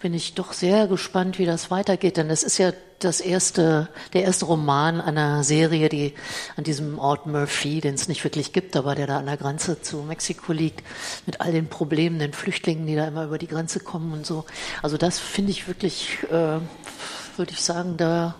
bin 0.00 0.12
ich 0.12 0.34
doch 0.34 0.52
sehr 0.52 0.86
gespannt, 0.88 1.38
wie 1.38 1.46
das 1.46 1.70
weitergeht. 1.70 2.16
Denn 2.16 2.28
es 2.28 2.42
ist 2.42 2.58
ja 2.58 2.72
das 2.98 3.20
erste, 3.20 3.88
der 4.12 4.24
erste 4.24 4.46
Roman 4.46 5.00
einer 5.00 5.44
Serie, 5.44 5.88
die 5.88 6.14
an 6.56 6.64
diesem 6.64 6.98
Ort 6.98 7.26
Murphy, 7.26 7.80
den 7.80 7.94
es 7.94 8.08
nicht 8.08 8.24
wirklich 8.24 8.52
gibt, 8.52 8.76
aber 8.76 8.94
der 8.94 9.06
da 9.06 9.18
an 9.18 9.26
der 9.26 9.36
Grenze 9.36 9.80
zu 9.80 9.98
Mexiko 9.98 10.52
liegt, 10.52 10.82
mit 11.26 11.40
all 11.40 11.52
den 11.52 11.68
Problemen, 11.68 12.18
den 12.18 12.32
Flüchtlingen, 12.32 12.86
die 12.86 12.96
da 12.96 13.06
immer 13.06 13.24
über 13.24 13.38
die 13.38 13.46
Grenze 13.46 13.80
kommen 13.80 14.12
und 14.12 14.26
so. 14.26 14.44
Also 14.82 14.96
das 14.96 15.18
finde 15.18 15.52
ich 15.52 15.68
wirklich, 15.68 16.18
äh, 16.30 16.58
würde 17.36 17.52
ich 17.52 17.62
sagen, 17.62 17.96
da 17.96 18.34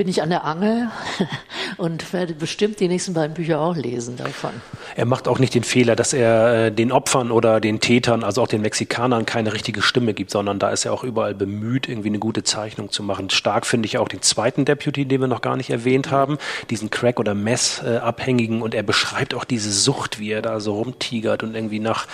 bin 0.00 0.08
ich 0.08 0.22
an 0.22 0.30
der 0.30 0.44
Angel 0.44 0.88
und 1.76 2.14
werde 2.14 2.32
bestimmt 2.32 2.80
die 2.80 2.88
nächsten 2.88 3.12
beiden 3.12 3.34
Bücher 3.34 3.60
auch 3.60 3.76
lesen 3.76 4.16
davon. 4.16 4.52
Er 4.96 5.04
macht 5.04 5.28
auch 5.28 5.38
nicht 5.38 5.54
den 5.54 5.62
Fehler, 5.62 5.94
dass 5.94 6.14
er 6.14 6.68
äh, 6.68 6.72
den 6.72 6.90
Opfern 6.90 7.30
oder 7.30 7.60
den 7.60 7.80
Tätern, 7.80 8.24
also 8.24 8.40
auch 8.40 8.48
den 8.48 8.62
Mexikanern, 8.62 9.26
keine 9.26 9.52
richtige 9.52 9.82
Stimme 9.82 10.14
gibt, 10.14 10.30
sondern 10.30 10.58
da 10.58 10.70
ist 10.70 10.86
er 10.86 10.94
auch 10.94 11.04
überall 11.04 11.34
bemüht, 11.34 11.86
irgendwie 11.86 12.08
eine 12.08 12.18
gute 12.18 12.44
Zeichnung 12.44 12.90
zu 12.90 13.02
machen. 13.02 13.28
Stark 13.28 13.66
finde 13.66 13.84
ich 13.84 13.98
auch 13.98 14.08
den 14.08 14.22
zweiten 14.22 14.64
Deputy, 14.64 15.04
den 15.04 15.20
wir 15.20 15.28
noch 15.28 15.42
gar 15.42 15.58
nicht 15.58 15.68
erwähnt 15.68 16.10
haben, 16.10 16.38
diesen 16.70 16.88
Crack- 16.88 17.20
oder 17.20 17.34
Mess-Abhängigen 17.34 18.62
und 18.62 18.74
er 18.74 18.82
beschreibt 18.82 19.34
auch 19.34 19.44
diese 19.44 19.70
Sucht, 19.70 20.18
wie 20.18 20.30
er 20.30 20.40
da 20.40 20.60
so 20.60 20.76
rumtigert 20.76 21.42
und 21.42 21.54
irgendwie 21.54 21.78
nach 21.78 22.06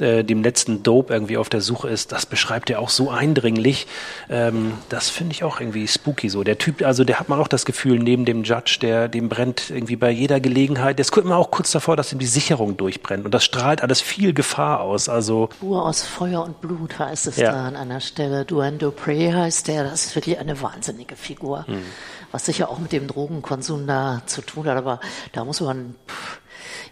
äh, 0.00 0.24
dem 0.24 0.42
letzten 0.42 0.82
Dope 0.82 1.12
irgendwie 1.12 1.36
auf 1.36 1.50
der 1.50 1.60
Suche 1.60 1.90
ist. 1.90 2.12
Das 2.12 2.24
beschreibt 2.24 2.70
er 2.70 2.80
auch 2.80 2.88
so 2.88 3.10
eindringlich. 3.10 3.86
Ähm, 4.30 4.72
das 4.88 5.10
finde 5.10 5.32
ich 5.32 5.44
auch 5.44 5.60
irgendwie 5.60 5.86
spooky 5.86 6.30
so. 6.30 6.42
Der 6.42 6.56
Typ, 6.56 6.80
also 6.80 7.04
der 7.04 7.25
hat 7.26 7.30
man 7.30 7.40
auch 7.40 7.48
das 7.48 7.64
Gefühl, 7.64 7.98
neben 7.98 8.24
dem 8.24 8.44
Judge, 8.44 8.78
der 8.80 9.08
dem 9.08 9.28
brennt 9.28 9.70
irgendwie 9.70 9.96
bei 9.96 10.10
jeder 10.10 10.38
Gelegenheit, 10.38 10.98
der 10.98 11.04
ist 11.04 11.16
immer 11.16 11.36
auch 11.36 11.50
kurz 11.50 11.72
davor, 11.72 11.96
dass 11.96 12.12
ihm 12.12 12.20
die 12.20 12.26
Sicherung 12.26 12.76
durchbrennt. 12.76 13.24
Und 13.24 13.34
das 13.34 13.44
strahlt 13.44 13.82
alles 13.82 14.00
viel 14.00 14.32
Gefahr 14.32 14.80
aus. 14.80 15.08
Also 15.08 15.48
Spur 15.56 15.84
aus 15.84 16.04
Feuer 16.04 16.44
und 16.44 16.60
Blut 16.60 17.00
heißt 17.00 17.26
es 17.26 17.36
ja. 17.36 17.50
da 17.50 17.66
an 17.66 17.74
einer 17.74 18.00
Stelle. 18.00 18.44
Duane 18.44 18.78
Dupré 18.78 19.34
heißt 19.34 19.66
der. 19.66 19.82
Das 19.82 20.04
ist 20.04 20.14
wirklich 20.14 20.38
eine 20.38 20.62
wahnsinnige 20.62 21.16
Figur. 21.16 21.66
Hm. 21.66 21.82
Was 22.30 22.46
sicher 22.46 22.70
auch 22.70 22.78
mit 22.78 22.92
dem 22.92 23.08
Drogenkonsum 23.08 23.88
da 23.88 24.22
zu 24.26 24.40
tun 24.42 24.68
hat. 24.68 24.76
Aber 24.76 25.00
da 25.32 25.44
muss 25.44 25.60
man, 25.60 25.96
pff, 26.06 26.38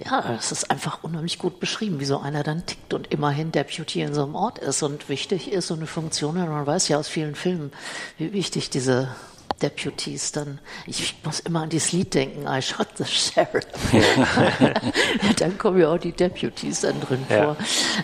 ja, 0.05 0.21
das 0.21 0.51
ist 0.51 0.69
einfach 0.69 1.05
unheimlich 1.05 1.39
gut 1.39 1.61
beschrieben, 1.61 2.01
wie 2.01 2.07
so 2.07 2.19
einer 2.19 2.43
dann 2.43 2.67
tickt 2.67 2.93
und 2.93 3.13
immerhin 3.13 3.53
Deputy 3.53 4.01
in 4.01 4.15
so 4.15 4.25
einem 4.25 4.35
Ort 4.35 4.59
ist 4.59 4.83
und 4.83 5.09
wichtig 5.09 5.53
ist 5.53 5.71
und 5.71 5.77
eine 5.79 5.87
Funktion 5.87 6.41
hat. 6.41 6.49
Man 6.49 6.67
weiß 6.67 6.89
ja 6.89 6.99
aus 6.99 7.07
vielen 7.07 7.37
Filmen, 7.37 7.71
wie 8.19 8.33
wichtig 8.33 8.71
diese 8.71 9.15
Deputies 9.63 10.33
dann, 10.33 10.59
ich 10.87 11.15
muss 11.25 11.41
immer 11.41 11.63
an 11.63 11.71
dieses 11.71 11.93
Lied 11.93 12.15
denken, 12.15 12.47
I 12.47 12.61
shot 12.61 12.89
the 12.97 13.05
sheriff. 13.05 13.65
dann 15.39 15.59
kommen 15.59 15.81
ja 15.81 15.93
auch 15.93 15.99
die 15.99 16.13
Deputies 16.13 16.81
dann 16.81 17.01
drin 17.01 17.25
ja. 17.29 17.45
vor. 17.45 17.57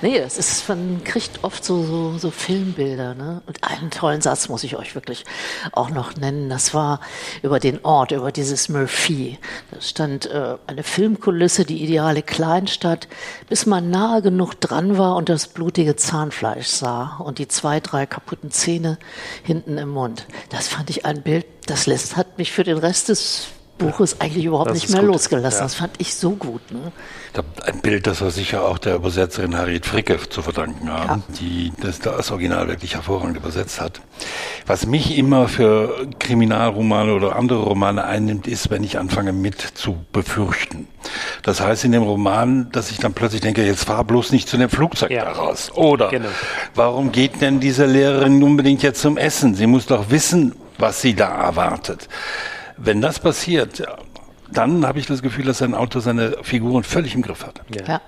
Nee, 0.03 0.19
das 0.19 0.39
ist, 0.39 0.69
man 0.69 1.03
kriegt 1.05 1.43
oft 1.43 1.65
so, 1.65 1.83
so, 1.85 2.19
so 2.19 2.31
Filmbilder, 2.31 3.15
ne? 3.15 3.43
Und 3.47 3.63
einen 3.63 3.91
tollen 3.91 4.21
Satz 4.21 4.49
muss 4.49 4.65
ich 4.65 4.77
euch 4.77 4.95
wirklich 4.95 5.25
auch 5.73 5.91
noch 5.91 6.17
nennen. 6.17 6.49
Das 6.49 6.75
war 6.75 7.01
über 7.43 7.61
den 7.61 7.85
Ort, 7.85 8.13
über 8.13 8.33
dieses 8.33 8.69
Murphy. 8.69 9.39
Da 9.71 9.81
stand 9.81 10.27
äh, 10.27 10.57
eine 10.67 10.83
Filmkulisse, 10.83 11.65
die 11.65 11.83
ideale 11.83 12.23
Kleinstadt, 12.23 13.09
bis 13.49 13.67
man 13.67 13.91
nahe 13.91 14.23
genug 14.23 14.55
dran 14.61 14.99
war 14.99 15.17
und 15.17 15.29
das 15.29 15.49
blutige 15.49 15.97
Zahnfleisch 15.97 16.69
sah 16.69 17.17
und 17.19 17.39
die 17.39 17.49
zwei, 17.49 17.81
drei 17.81 18.07
kaputten 18.07 18.51
Zähne 18.51 18.99
hinten 19.43 19.79
im 19.79 19.89
Mund. 19.91 20.27
Das 20.51 20.69
fand 20.69 20.91
ich 20.91 21.07
ein 21.07 21.23
Bild, 21.23 21.40
das 21.67 21.87
lässt, 21.87 22.17
hat 22.17 22.39
mich 22.39 22.53
für 22.53 22.65
den 22.65 22.79
Rest 22.79 23.09
des 23.09 23.49
Buches 23.81 24.21
eigentlich 24.21 24.45
überhaupt 24.45 24.75
nicht 24.75 24.91
mehr 24.91 25.01
gut. 25.01 25.13
losgelassen. 25.13 25.59
Ja. 25.59 25.65
Das 25.65 25.75
fand 25.75 25.93
ich 25.99 26.15
so 26.15 26.33
gut. 26.33 26.61
Ne? 26.71 26.93
Ich 27.29 27.33
glaube, 27.33 27.49
ein 27.65 27.81
Bild, 27.81 28.07
das 28.07 28.21
wir 28.21 28.31
sicher 28.31 28.65
auch 28.65 28.79
der 28.79 28.95
Übersetzerin 28.95 29.57
Harriet 29.57 29.87
Fricke 29.87 30.19
zu 30.29 30.43
verdanken 30.43 30.91
haben, 30.93 31.25
ja. 31.29 31.35
die 31.41 31.73
das, 31.81 31.99
das 31.99 32.31
Original 32.31 32.69
wirklich 32.69 32.95
hervorragend 32.95 33.39
übersetzt 33.39 33.81
hat. 33.81 34.01
Was 34.67 34.87
mich 34.87 35.17
immer 35.17 35.49
für 35.49 36.07
Kriminalromane 36.19 37.15
oder 37.15 37.37
andere 37.37 37.63
Romane 37.63 38.05
einnimmt, 38.05 38.47
ist, 38.47 38.71
wenn 38.71 38.85
ich 38.85 38.99
anfange 38.99 39.33
mit 39.33 39.61
zu 39.61 39.97
befürchten. 40.13 40.87
Das 41.43 41.63
heißt 41.63 41.85
in 41.85 41.93
dem 41.93 42.03
Roman, 42.03 42.71
dass 42.73 42.91
ich 42.91 42.99
dann 42.99 43.15
plötzlich 43.15 43.41
denke, 43.41 43.65
jetzt 43.65 43.85
fahr 43.85 44.05
bloß 44.05 44.33
nicht 44.33 44.47
zu 44.47 44.59
dem 44.59 44.69
Flugzeug 44.69 45.11
ja. 45.11 45.25
da 45.25 45.33
raus. 45.33 45.73
Oder 45.75 46.11
genau. 46.11 46.29
warum 46.75 47.13
geht 47.13 47.41
denn 47.41 47.61
diese 47.61 47.87
Lehrerin 47.87 48.43
unbedingt 48.43 48.83
jetzt 48.83 49.01
zum 49.01 49.17
Essen? 49.17 49.55
Sie 49.55 49.67
muss 49.67 49.87
doch 49.87 50.11
wissen, 50.11 50.55
was 50.81 51.01
sie 51.01 51.15
da 51.15 51.29
erwartet. 51.29 52.09
Wenn 52.77 53.01
das 53.01 53.19
passiert, 53.19 53.83
dann 54.51 54.87
habe 54.87 54.99
ich 54.99 55.07
das 55.07 55.23
Gefühl, 55.23 55.45
dass 55.45 55.63
ein 55.63 55.75
Autor 55.75 56.03
seine 56.03 56.37
Figuren 56.43 56.83
völlig 56.83 57.15
im 57.15 57.23
Griff 57.23 57.45
hat. 57.47 57.61
Ja. 57.75 57.85
ja. 57.87 58.01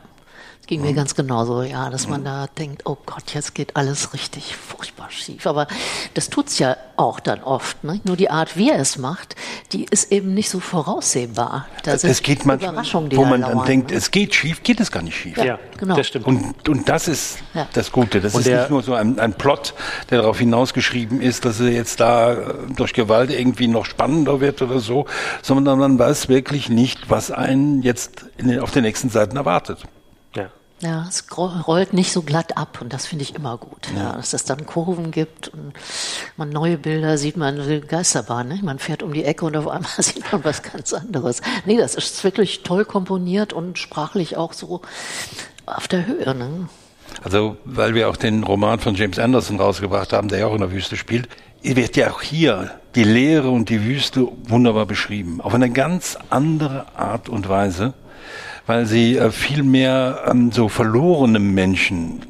Ging 0.68 0.80
mir 0.80 0.94
ganz 0.94 1.16
genauso, 1.16 1.62
ja, 1.62 1.90
dass 1.90 2.08
man 2.08 2.24
da 2.24 2.46
denkt, 2.46 2.82
oh 2.84 2.96
Gott, 3.04 3.34
jetzt 3.34 3.54
geht 3.54 3.74
alles 3.74 4.14
richtig 4.14 4.56
furchtbar 4.56 5.10
schief. 5.10 5.46
Aber 5.46 5.66
das 6.14 6.30
tut's 6.30 6.60
ja 6.60 6.76
auch 6.96 7.18
dann 7.18 7.42
oft. 7.42 7.82
Ne? 7.82 8.00
Nur 8.04 8.16
die 8.16 8.30
Art, 8.30 8.56
wie 8.56 8.70
er 8.70 8.78
es 8.78 8.96
macht, 8.96 9.34
die 9.72 9.86
ist 9.90 10.12
eben 10.12 10.34
nicht 10.34 10.48
so 10.48 10.60
voraussehbar. 10.60 11.66
Da 11.82 11.94
es 11.94 12.22
geht 12.22 12.46
manchmal, 12.46 12.76
wo 13.10 13.24
man 13.24 13.40
dann 13.40 13.64
denkt, 13.64 13.90
ne? 13.90 13.96
es 13.96 14.12
geht 14.12 14.36
schief, 14.36 14.62
geht 14.62 14.78
es 14.78 14.92
gar 14.92 15.02
nicht 15.02 15.16
schief. 15.16 15.36
Ja, 15.36 15.44
ja 15.44 15.58
genau. 15.78 15.96
Das 15.96 16.06
stimmt. 16.06 16.26
Und, 16.26 16.68
und 16.68 16.88
das 16.88 17.08
ist 17.08 17.38
ja. 17.54 17.66
das 17.72 17.90
Gute. 17.90 18.20
Das 18.20 18.34
und 18.34 18.42
ist 18.42 18.46
nicht 18.46 18.70
nur 18.70 18.84
so 18.84 18.94
ein, 18.94 19.18
ein 19.18 19.34
Plot, 19.34 19.74
der 20.10 20.20
darauf 20.22 20.38
hinausgeschrieben 20.38 21.20
ist, 21.20 21.44
dass 21.44 21.58
er 21.58 21.70
jetzt 21.70 21.98
da 21.98 22.34
äh, 22.34 22.54
durch 22.76 22.92
Gewalt 22.92 23.30
irgendwie 23.30 23.66
noch 23.66 23.84
spannender 23.84 24.40
wird 24.40 24.62
oder 24.62 24.78
so, 24.78 25.06
sondern 25.42 25.80
man 25.80 25.98
weiß 25.98 26.28
wirklich 26.28 26.68
nicht, 26.68 27.10
was 27.10 27.32
einen 27.32 27.82
jetzt 27.82 28.26
den, 28.40 28.60
auf 28.60 28.70
den 28.70 28.84
nächsten 28.84 29.10
Seiten 29.10 29.36
erwartet. 29.36 29.84
Ja, 30.82 31.06
es 31.08 31.24
rollt 31.38 31.92
nicht 31.92 32.10
so 32.10 32.22
glatt 32.22 32.56
ab 32.56 32.78
und 32.80 32.92
das 32.92 33.06
finde 33.06 33.22
ich 33.22 33.36
immer 33.36 33.56
gut. 33.56 33.88
Ja. 33.94 34.02
ja. 34.02 34.12
dass 34.14 34.32
es 34.32 34.44
dann 34.44 34.66
Kurven 34.66 35.12
gibt 35.12 35.46
und 35.46 35.72
man 36.36 36.50
neue 36.50 36.76
Bilder 36.76 37.18
sieht, 37.18 37.36
man 37.36 37.82
Geisterbahn, 37.86 38.48
ne? 38.48 38.58
man 38.64 38.80
fährt 38.80 39.04
um 39.04 39.12
die 39.12 39.24
Ecke 39.24 39.44
und 39.44 39.56
auf 39.56 39.68
einmal 39.68 39.90
sieht 39.98 40.30
man 40.32 40.44
was 40.44 40.62
ganz 40.64 40.92
anderes. 40.92 41.40
Nee, 41.66 41.76
das 41.76 41.94
ist 41.94 42.24
wirklich 42.24 42.64
toll 42.64 42.84
komponiert 42.84 43.52
und 43.52 43.78
sprachlich 43.78 44.36
auch 44.36 44.52
so 44.52 44.82
auf 45.66 45.86
der 45.86 46.04
Höhe. 46.04 46.34
Ne? 46.34 46.68
Also, 47.22 47.56
weil 47.64 47.94
wir 47.94 48.08
auch 48.08 48.16
den 48.16 48.42
Roman 48.42 48.80
von 48.80 48.96
James 48.96 49.20
Anderson 49.20 49.60
rausgebracht 49.60 50.12
haben, 50.12 50.26
der 50.26 50.40
ja 50.40 50.46
auch 50.46 50.54
in 50.54 50.60
der 50.60 50.72
Wüste 50.72 50.96
spielt, 50.96 51.28
wird 51.62 51.96
ja 51.96 52.10
auch 52.10 52.22
hier 52.22 52.72
die 52.96 53.04
Leere 53.04 53.50
und 53.50 53.68
die 53.68 53.84
Wüste 53.84 54.26
wunderbar 54.48 54.86
beschrieben. 54.86 55.40
Auf 55.40 55.54
eine 55.54 55.70
ganz 55.70 56.18
andere 56.28 56.86
Art 56.96 57.28
und 57.28 57.48
Weise 57.48 57.94
weil 58.66 58.86
sie 58.86 59.16
äh, 59.16 59.30
viel 59.30 59.62
mehr 59.62 60.24
ähm, 60.28 60.52
so 60.52 60.68
verlorene 60.68 61.38
Menschen 61.38 62.22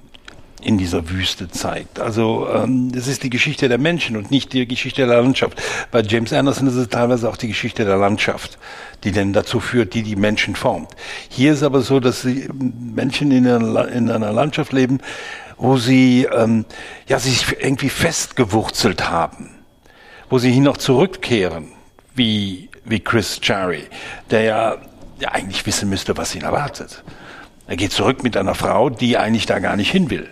in 0.62 0.78
dieser 0.78 1.10
Wüste 1.10 1.48
zeigt. 1.48 1.98
Also 1.98 2.48
ähm, 2.48 2.92
es 2.96 3.08
ist 3.08 3.22
die 3.24 3.30
Geschichte 3.30 3.68
der 3.68 3.78
Menschen 3.78 4.16
und 4.16 4.30
nicht 4.30 4.52
die 4.52 4.66
Geschichte 4.66 5.06
der 5.06 5.20
Landschaft. 5.20 5.60
Bei 5.90 6.02
James 6.02 6.32
Anderson 6.32 6.68
ist 6.68 6.76
es 6.76 6.88
teilweise 6.88 7.28
auch 7.28 7.36
die 7.36 7.48
Geschichte 7.48 7.84
der 7.84 7.96
Landschaft, 7.96 8.58
die 9.04 9.10
denn 9.10 9.32
dazu 9.32 9.60
führt, 9.60 9.94
die 9.94 10.02
die 10.02 10.16
Menschen 10.16 10.54
formt. 10.54 10.90
Hier 11.28 11.52
ist 11.52 11.62
aber 11.62 11.80
so, 11.80 11.98
dass 11.98 12.22
sie 12.22 12.48
Menschen 12.52 13.32
in 13.32 13.46
einer, 13.46 13.88
in 13.88 14.10
einer 14.10 14.32
Landschaft 14.32 14.72
leben, 14.72 15.00
wo 15.58 15.76
sie 15.76 16.28
ähm, 16.32 16.64
ja 17.08 17.18
sich 17.18 17.44
irgendwie 17.60 17.90
festgewurzelt 17.90 19.10
haben, 19.10 19.50
wo 20.30 20.38
sie 20.38 20.52
hin 20.52 20.62
noch 20.62 20.76
zurückkehren, 20.76 21.72
wie 22.14 22.68
wie 22.84 23.00
Chris 23.00 23.40
Cherry, 23.40 23.84
der 24.30 24.42
ja 24.42 24.76
ja 25.22 25.30
eigentlich 25.30 25.64
wissen 25.64 25.88
müsste, 25.88 26.16
was 26.16 26.34
ihn 26.34 26.42
erwartet. 26.42 27.02
Er 27.66 27.76
geht 27.76 27.92
zurück 27.92 28.22
mit 28.22 28.36
einer 28.36 28.54
Frau, 28.54 28.90
die 28.90 29.16
eigentlich 29.16 29.46
da 29.46 29.60
gar 29.60 29.76
nicht 29.76 29.90
hin 29.90 30.10
will. 30.10 30.28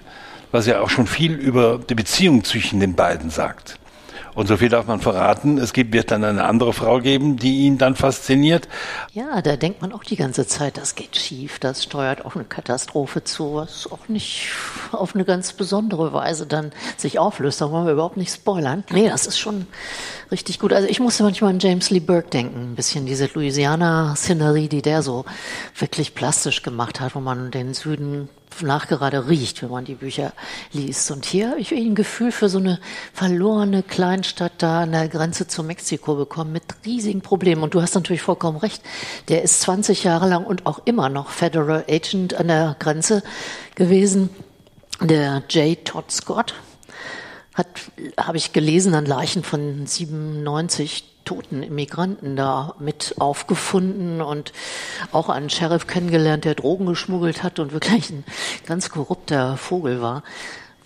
Was 0.50 0.66
ja 0.66 0.80
auch 0.80 0.90
schon 0.90 1.06
viel 1.06 1.32
über 1.32 1.78
die 1.78 1.94
Beziehung 1.94 2.42
zwischen 2.42 2.80
den 2.80 2.94
beiden 2.94 3.30
sagt. 3.30 3.78
Und 4.34 4.46
so 4.46 4.56
viel 4.56 4.68
darf 4.68 4.86
man 4.86 5.00
verraten, 5.00 5.58
es 5.58 5.72
gibt, 5.72 5.92
wird 5.92 6.10
dann 6.10 6.24
eine 6.24 6.44
andere 6.44 6.72
Frau 6.72 7.00
geben, 7.00 7.36
die 7.36 7.66
ihn 7.66 7.78
dann 7.78 7.96
fasziniert. 7.96 8.68
Ja, 9.12 9.42
da 9.42 9.56
denkt 9.56 9.82
man 9.82 9.92
auch 9.92 10.04
die 10.04 10.16
ganze 10.16 10.46
Zeit, 10.46 10.76
das 10.76 10.94
geht 10.94 11.16
schief, 11.16 11.58
das 11.58 11.84
steuert 11.84 12.24
auf 12.24 12.36
eine 12.36 12.44
Katastrophe 12.44 13.24
zu, 13.24 13.54
was 13.54 13.90
auch 13.90 14.08
nicht 14.08 14.50
auf 14.92 15.14
eine 15.14 15.24
ganz 15.24 15.52
besondere 15.52 16.12
Weise 16.12 16.46
dann 16.46 16.72
sich 16.96 17.18
auflöst. 17.18 17.60
Da 17.60 17.70
wollen 17.70 17.86
wir 17.86 17.92
überhaupt 17.92 18.16
nicht 18.16 18.32
spoilern. 18.32 18.84
Nee, 18.92 19.08
das 19.08 19.26
ist 19.26 19.38
schon 19.38 19.66
richtig 20.30 20.58
gut. 20.58 20.72
Also 20.72 20.88
ich 20.88 21.00
musste 21.00 21.22
manchmal 21.22 21.50
an 21.50 21.58
James 21.58 21.90
Lee 21.90 22.00
Burke 22.00 22.30
denken, 22.30 22.72
ein 22.72 22.74
bisschen 22.76 23.06
diese 23.06 23.28
Louisiana-Szenerie, 23.32 24.68
die 24.68 24.82
der 24.82 25.02
so 25.02 25.24
wirklich 25.76 26.14
plastisch 26.14 26.62
gemacht 26.62 27.00
hat, 27.00 27.14
wo 27.14 27.20
man 27.20 27.50
den 27.50 27.74
Süden 27.74 28.28
nachgerade 28.62 29.28
riecht, 29.28 29.62
wenn 29.62 29.70
man 29.70 29.84
die 29.84 29.94
Bücher 29.94 30.32
liest. 30.72 31.10
Und 31.10 31.24
hier 31.24 31.50
habe 31.50 31.60
ich 31.60 31.72
ein 31.72 31.94
Gefühl 31.94 32.32
für 32.32 32.48
so 32.48 32.58
eine 32.58 32.78
verlorene 33.12 33.82
Kleinstadt 33.82 34.52
da 34.58 34.82
an 34.82 34.92
der 34.92 35.08
Grenze 35.08 35.46
zu 35.46 35.62
Mexiko 35.62 36.14
bekommen 36.14 36.52
mit 36.52 36.64
riesigen 36.84 37.20
Problemen. 37.20 37.62
Und 37.62 37.74
du 37.74 37.82
hast 37.82 37.94
natürlich 37.94 38.22
vollkommen 38.22 38.58
recht. 38.58 38.82
Der 39.28 39.42
ist 39.42 39.60
20 39.62 40.04
Jahre 40.04 40.28
lang 40.28 40.44
und 40.44 40.66
auch 40.66 40.80
immer 40.84 41.08
noch 41.08 41.30
Federal 41.30 41.84
Agent 41.88 42.34
an 42.34 42.48
der 42.48 42.76
Grenze 42.78 43.22
gewesen. 43.74 44.30
Der 45.00 45.42
J. 45.48 45.82
Todd 45.84 46.10
Scott 46.10 46.54
hat, 47.54 47.68
habe 48.18 48.36
ich 48.36 48.52
gelesen, 48.52 48.94
an 48.94 49.06
Leichen 49.06 49.42
von 49.42 49.86
97 49.86 51.09
toten 51.24 51.62
Immigranten 51.62 52.36
da 52.36 52.74
mit 52.78 53.14
aufgefunden 53.18 54.20
und 54.20 54.52
auch 55.12 55.28
einen 55.28 55.50
Sheriff 55.50 55.86
kennengelernt, 55.86 56.44
der 56.44 56.54
Drogen 56.54 56.86
geschmuggelt 56.86 57.42
hat 57.42 57.58
und 57.58 57.72
wirklich 57.72 58.10
ein 58.10 58.24
ganz 58.66 58.90
korrupter 58.90 59.56
Vogel 59.56 60.00
war 60.00 60.22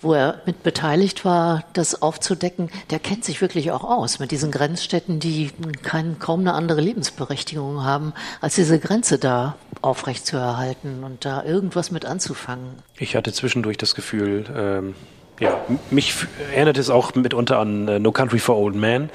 wo 0.05 0.13
er 0.13 0.41
mit 0.45 0.63
beteiligt 0.63 1.25
war, 1.25 1.63
das 1.73 2.01
aufzudecken, 2.01 2.69
der 2.91 2.99
kennt 2.99 3.25
sich 3.25 3.41
wirklich 3.41 3.71
auch 3.71 3.83
aus 3.83 4.19
mit 4.19 4.31
diesen 4.31 4.51
Grenzstädten, 4.51 5.19
die 5.19 5.51
kein, 5.81 6.19
kaum 6.19 6.41
eine 6.41 6.53
andere 6.53 6.79
Lebensberechtigung 6.79 7.83
haben, 7.83 8.13
als 8.39 8.55
diese 8.55 8.79
Grenze 8.79 9.17
da 9.17 9.55
aufrechtzuerhalten 9.81 11.03
und 11.03 11.25
da 11.25 11.43
irgendwas 11.43 11.91
mit 11.91 12.05
anzufangen. 12.05 12.75
Ich 12.97 13.15
hatte 13.15 13.33
zwischendurch 13.33 13.77
das 13.77 13.95
Gefühl, 13.95 14.45
ähm, 14.55 14.95
ja, 15.39 15.59
mich 15.91 16.13
erinnert 16.53 16.77
es 16.77 16.89
auch 16.89 17.13
mitunter 17.15 17.59
an 17.59 17.87
äh, 17.87 17.99
No 17.99 18.11
Country 18.11 18.39
for 18.39 18.57
Old 18.57 18.75
Men. 18.75 19.03
Mhm. 19.03 19.09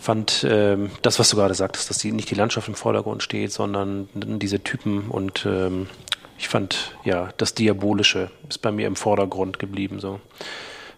Fand 0.00 0.46
ähm, 0.48 0.90
das, 1.02 1.18
was 1.18 1.30
du 1.30 1.36
gerade 1.36 1.54
sagtest, 1.54 1.90
dass 1.90 1.98
die, 1.98 2.12
nicht 2.12 2.30
die 2.30 2.34
Landschaft 2.34 2.68
im 2.68 2.74
Vordergrund 2.74 3.22
steht, 3.22 3.52
sondern 3.52 4.08
diese 4.14 4.62
Typen 4.62 5.08
und 5.08 5.46
ähm, 5.46 5.88
ich 6.38 6.48
fand, 6.48 6.92
ja, 7.04 7.30
das 7.38 7.54
Diabolische 7.54 8.30
ist 8.48 8.58
bei 8.58 8.70
mir 8.70 8.86
im 8.86 8.96
Vordergrund 8.96 9.58
geblieben, 9.58 10.00
so. 10.00 10.20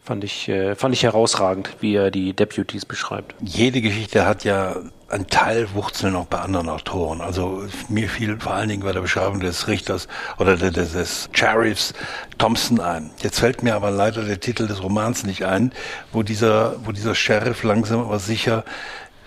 Fand 0.03 0.25
ich, 0.25 0.49
äh, 0.49 0.75
fand 0.75 0.95
ich 0.95 1.03
herausragend, 1.03 1.77
wie 1.81 1.95
er 1.95 2.11
die 2.11 2.33
Deputies 2.33 2.87
beschreibt. 2.87 3.35
Jede 3.41 3.83
Geschichte 3.83 4.27
hat 4.27 4.43
ja 4.43 4.77
ein 5.11 5.27
Teil 5.27 5.73
Wurzeln 5.73 6.15
auch 6.17 6.27
bei 6.27 6.39
anderen 6.39 6.69
Autoren. 6.69 7.21
Also 7.21 7.65
mir 7.89 8.09
fiel 8.09 8.39
vor 8.39 8.53
allen 8.53 8.69
Dingen 8.69 8.83
bei 8.83 8.93
der 8.93 9.01
Beschreibung 9.01 9.41
des 9.41 9.67
Richters 9.67 10.07
oder 10.39 10.57
des, 10.57 10.93
des 10.93 11.31
Sheriffs 11.33 11.95
Thompson 12.37 12.81
ein. 12.81 13.11
Jetzt 13.23 13.41
fällt 13.41 13.63
mir 13.63 13.75
aber 13.75 13.91
leider 13.91 14.23
der 14.25 14.39
Titel 14.39 14.67
des 14.67 14.83
Romans 14.83 15.25
nicht 15.25 15.45
ein, 15.45 15.73
wo 16.13 16.23
dieser, 16.23 16.77
wo 16.85 16.93
dieser 16.93 17.15
Sheriff 17.15 17.63
langsam 17.63 18.01
aber 18.01 18.19
sicher 18.19 18.65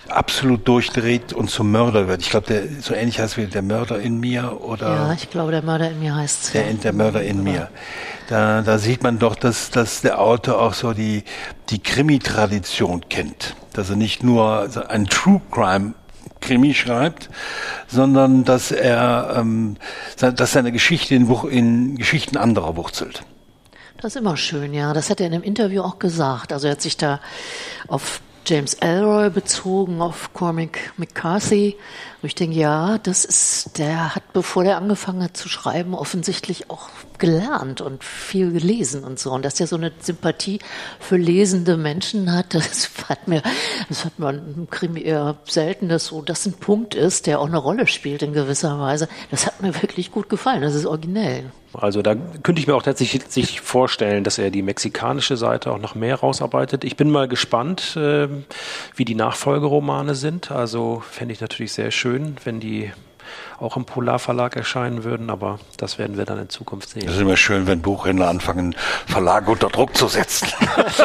absolut 0.08 0.68
durchdreht 0.68 1.34
und 1.34 1.50
zum 1.50 1.72
Mörder 1.72 2.08
wird. 2.08 2.22
Ich 2.22 2.30
glaube, 2.30 2.48
der 2.48 2.64
so 2.82 2.94
ähnlich 2.94 3.20
heißt 3.20 3.38
wie 3.38 3.46
der 3.46 3.62
Mörder 3.62 4.00
in 4.00 4.20
mir 4.20 4.62
oder. 4.62 4.88
Ja, 4.88 5.14
ich 5.14 5.30
glaube, 5.30 5.52
der 5.52 5.62
Mörder 5.62 5.92
in 5.92 6.00
mir 6.00 6.16
heißt. 6.16 6.54
Der, 6.54 6.64
der 6.74 6.94
Mörder 6.94 7.22
in 7.24 7.44
mir. 7.44 7.70
Da, 8.28 8.62
da 8.62 8.78
sieht 8.78 9.04
man 9.04 9.20
doch, 9.20 9.36
dass, 9.36 9.72
dass 9.72 10.02
der 10.02 10.20
Autor 10.20 10.62
auch 10.62 10.74
so 10.74 10.94
die, 10.94 11.24
die 11.70 11.80
Krimi-Tradition 11.80 13.10
kennt. 13.10 13.56
Dass 13.74 13.90
er 13.90 13.96
nicht 13.96 14.24
nur 14.24 14.70
ein 14.90 15.06
True 15.06 15.42
Crime 15.52 15.94
Krimi 16.42 16.74
schreibt, 16.74 17.30
sondern 17.88 18.44
dass 18.44 18.72
er, 18.72 19.36
ähm, 19.38 19.78
dass 20.18 20.52
seine 20.52 20.72
Geschichte 20.72 21.16
in, 21.16 21.30
in 21.50 21.98
Geschichten 21.98 22.36
anderer 22.36 22.76
wurzelt. 22.76 23.24
Das 23.98 24.16
ist 24.16 24.20
immer 24.20 24.36
schön, 24.36 24.74
ja. 24.74 24.94
Das 24.94 25.12
hat 25.12 25.22
er 25.22 25.28
in 25.28 25.34
einem 25.34 25.44
Interview 25.44 25.84
auch 25.84 26.00
gesagt. 26.00 26.52
Also 26.52 26.68
er 26.68 26.72
hat 26.72 26.82
sich 26.82 26.98
da 26.98 27.20
auf 27.88 28.20
James 28.46 28.74
Elroy 28.76 29.30
bezogen 29.30 30.02
auf 30.02 30.34
Cormac 30.34 30.94
McCarthy. 30.98 31.78
Und 32.22 32.28
ich 32.28 32.36
denke, 32.36 32.56
ja, 32.56 33.00
das 33.00 33.26
ist, 33.26 33.80
der 33.80 34.14
hat, 34.14 34.32
bevor 34.34 34.64
er 34.64 34.78
angefangen 34.78 35.24
hat 35.24 35.36
zu 35.36 35.50
schreiben, 35.50 35.96
offensichtlich 35.96 36.70
auch 36.70 36.90
gelernt 37.18 37.82
und 37.82 38.04
viel 38.04 38.52
gelesen 38.52 39.04
und 39.04 39.18
so. 39.18 39.32
Und 39.32 39.44
dass 39.44 39.60
er 39.60 39.66
so 39.66 39.76
eine 39.76 39.92
Sympathie 40.00 40.60
für 41.00 41.18
lesende 41.18 41.78
Menschen 41.78 42.32
hat, 42.32 42.54
das 42.54 42.92
hat 43.10 43.28
mir, 43.28 43.42
das 43.90 44.06
hat 44.06 44.20
man 44.20 44.54
im 44.56 44.70
Krimi 44.70 45.02
eher 45.02 45.38
selten, 45.46 45.90
dass 45.90 46.06
so 46.06 46.22
das 46.22 46.46
ein 46.46 46.54
Punkt 46.54 46.94
ist, 46.94 47.26
der 47.26 47.40
auch 47.40 47.48
eine 47.48 47.58
Rolle 47.58 47.88
spielt 47.88 48.22
in 48.22 48.34
gewisser 48.34 48.80
Weise. 48.80 49.08
Das 49.32 49.48
hat 49.48 49.62
mir 49.62 49.74
wirklich 49.82 50.12
gut 50.12 50.30
gefallen. 50.30 50.62
Das 50.62 50.76
ist 50.76 50.86
originell. 50.86 51.52
Also 51.74 52.02
da 52.02 52.16
könnte 52.16 52.60
ich 52.60 52.68
mir 52.68 52.76
auch 52.76 52.84
tatsächlich 52.84 53.62
vorstellen, 53.62 54.26
dass 54.26 54.38
er 54.38 54.52
die 54.52 54.62
mexikanische 54.62 55.38
Seite 55.38 55.72
auch 55.72 55.78
noch 55.78 55.96
mehr 55.96 56.16
rausarbeitet. 56.16 56.84
Ich 56.84 56.98
bin 56.98 57.10
mal 57.10 57.30
gespannt, 57.30 57.96
äh, 57.96 58.28
wie 58.96 59.06
die 59.06 59.16
Nachfolgeromane 59.16 60.16
sind. 60.16 60.52
Also 60.52 61.02
fände 61.10 61.34
ich 61.34 61.40
natürlich 61.40 61.72
sehr 61.72 61.92
schön, 61.92 62.11
wenn 62.44 62.60
die 62.60 62.92
auch 63.60 63.78
im 63.78 63.86
Polarverlag 63.86 64.56
erscheinen 64.56 65.04
würden, 65.04 65.30
aber 65.30 65.60
das 65.78 66.00
werden 66.00 66.18
wir 66.18 66.26
dann 66.26 66.40
in 66.40 66.50
Zukunft 66.50 66.90
sehen. 66.90 67.08
Es 67.08 67.16
ist 67.16 67.22
immer 67.22 67.38
schön, 67.38 67.68
wenn 67.68 67.82
Buchhändler 67.82 68.28
anfangen, 68.28 68.76
Verlage 69.06 69.52
unter 69.52 69.70
Druck 69.70 69.96
zu 69.96 70.08
setzen. 70.08 70.48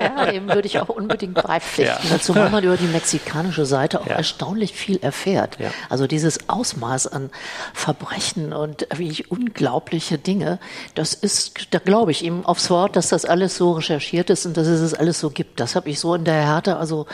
ja, 0.00 0.30
dem 0.30 0.48
würde 0.48 0.66
ich 0.66 0.78
auch 0.80 0.88
unbedingt 0.88 1.34
beipflichten. 1.34 2.08
Ja. 2.08 2.16
Dazu 2.16 2.32
man 2.32 2.64
über 2.64 2.76
die 2.76 2.86
mexikanische 2.86 3.66
Seite 3.66 4.00
auch 4.00 4.06
ja. 4.06 4.14
erstaunlich 4.14 4.72
viel 4.72 4.98
erfährt. 5.02 5.58
Ja. 5.60 5.70
Also 5.90 6.06
dieses 6.06 6.48
Ausmaß 6.48 7.08
an 7.08 7.30
Verbrechen 7.74 8.52
und 8.52 8.86
wie 8.96 9.24
unglaubliche 9.28 10.16
Dinge, 10.16 10.58
das 10.94 11.12
ist, 11.12 11.74
da 11.74 11.78
glaube 11.78 12.10
ich 12.10 12.24
ihm 12.24 12.46
aufs 12.46 12.70
Wort, 12.70 12.96
dass 12.96 13.08
das 13.08 13.24
alles 13.26 13.56
so 13.56 13.72
recherchiert 13.72 14.30
ist 14.30 14.46
und 14.46 14.56
dass 14.56 14.66
es 14.66 14.80
es 14.80 14.94
alles 14.94 15.20
so 15.20 15.30
gibt. 15.30 15.60
Das 15.60 15.76
habe 15.76 15.90
ich 15.90 16.00
so 16.00 16.14
in 16.14 16.24
der 16.24 16.34
Härte 16.34 16.78
also 16.78 17.06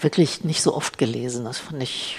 wirklich 0.00 0.44
nicht 0.44 0.60
so 0.60 0.74
oft 0.74 0.98
gelesen. 0.98 1.44
Das 1.44 1.58
fand 1.58 1.82
ich 1.82 2.18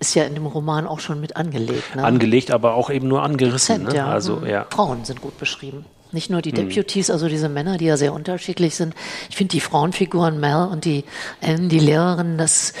ist 0.00 0.14
ja 0.14 0.24
in 0.24 0.34
dem 0.34 0.46
Roman 0.46 0.86
auch 0.86 1.00
schon 1.00 1.20
mit 1.20 1.36
angelegt. 1.36 1.96
Ne? 1.96 2.04
Angelegt, 2.04 2.50
aber 2.50 2.74
auch 2.74 2.90
eben 2.90 3.08
nur 3.08 3.22
angerissen. 3.22 3.84
Prozent, 3.84 3.88
ne? 3.92 3.96
ja. 3.96 4.06
Also, 4.08 4.36
mhm. 4.36 4.46
ja. 4.46 4.66
Frauen 4.70 5.04
sind 5.04 5.20
gut 5.20 5.38
beschrieben. 5.38 5.84
Nicht 6.12 6.30
nur 6.30 6.42
die 6.42 6.52
hm. 6.52 6.68
Deputies, 6.68 7.10
also 7.10 7.28
diese 7.28 7.48
Männer, 7.48 7.76
die 7.76 7.86
ja 7.86 7.96
sehr 7.96 8.12
unterschiedlich 8.12 8.76
sind. 8.76 8.94
Ich 9.30 9.36
finde 9.36 9.50
die 9.50 9.60
Frauenfiguren 9.60 10.38
Mel 10.38 10.68
und 10.70 10.84
die 10.84 11.04
Ellen, 11.40 11.68
die 11.68 11.80
Lehrerin, 11.80 12.38
das, 12.38 12.72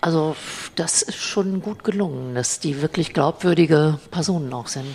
also, 0.00 0.34
das 0.74 1.02
ist 1.02 1.16
schon 1.18 1.60
gut 1.60 1.84
gelungen, 1.84 2.34
dass 2.34 2.60
die 2.60 2.80
wirklich 2.80 3.12
glaubwürdige 3.12 3.98
Personen 4.10 4.52
auch 4.54 4.68
sind. 4.68 4.86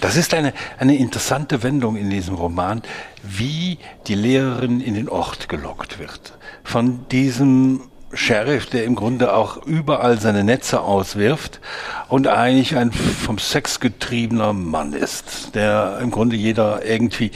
Das 0.00 0.16
ist 0.16 0.34
eine, 0.34 0.52
eine 0.78 0.96
interessante 0.96 1.62
Wendung 1.62 1.94
in 1.94 2.10
diesem 2.10 2.34
Roman, 2.34 2.82
wie 3.22 3.78
die 4.08 4.16
Lehrerin 4.16 4.80
in 4.80 4.94
den 4.94 5.08
Ort 5.08 5.48
gelockt 5.48 6.00
wird. 6.00 6.36
Von 6.64 7.06
diesem 7.12 7.82
Sheriff, 8.14 8.66
der 8.66 8.84
im 8.84 8.94
Grunde 8.94 9.34
auch 9.34 9.64
überall 9.64 10.20
seine 10.20 10.44
Netze 10.44 10.80
auswirft 10.80 11.60
und 12.08 12.26
eigentlich 12.28 12.76
ein 12.76 12.92
vom 12.92 13.38
Sex 13.38 13.80
getriebener 13.80 14.52
Mann 14.52 14.92
ist, 14.92 15.54
der 15.54 15.98
im 16.02 16.10
Grunde 16.10 16.36
jeder 16.36 16.84
irgendwie 16.84 17.30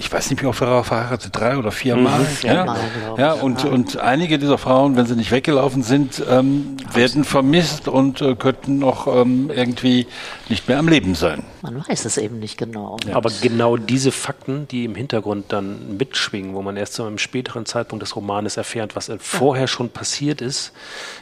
ich 0.00 0.10
weiß 0.10 0.30
nicht, 0.30 0.42
wie 0.42 0.46
oft 0.46 0.62
er 0.62 0.82
verheiratet, 0.82 1.36
drei 1.36 1.58
oder 1.58 1.70
viermal. 1.70 2.20
Mhm. 2.20 2.26
Ja, 2.42 2.54
ja, 2.54 2.76
ja 3.18 3.32
und, 3.34 3.66
und 3.66 3.98
einige 3.98 4.38
dieser 4.38 4.56
Frauen, 4.56 4.96
wenn 4.96 5.04
sie 5.04 5.14
nicht 5.14 5.30
weggelaufen 5.30 5.82
sind, 5.82 6.22
ähm, 6.28 6.78
werden 6.94 7.22
vermisst 7.22 7.86
und 7.86 8.22
äh, 8.22 8.34
könnten 8.34 8.78
noch 8.78 9.06
ähm, 9.06 9.50
irgendwie 9.54 10.06
nicht 10.48 10.68
mehr 10.68 10.78
am 10.78 10.88
Leben 10.88 11.14
sein. 11.14 11.42
Man 11.62 11.76
weiß 11.86 12.04
es 12.04 12.16
eben 12.16 12.38
nicht 12.38 12.56
genau. 12.56 12.96
Ja. 13.06 13.16
Aber 13.16 13.30
genau 13.42 13.76
diese 13.76 14.12
Fakten, 14.12 14.66
die 14.68 14.84
im 14.84 14.94
Hintergrund 14.94 15.46
dann 15.48 15.96
mitschwingen, 15.98 16.54
wo 16.54 16.62
man 16.62 16.76
erst 16.76 16.94
zu 16.94 17.04
einem 17.04 17.18
späteren 17.18 17.66
Zeitpunkt 17.66 18.02
des 18.02 18.16
Romanes 18.16 18.56
erfährt, 18.56 18.96
was 18.96 19.12
vorher 19.18 19.66
schon 19.66 19.90
passiert 19.90 20.40
ist, 20.40 20.72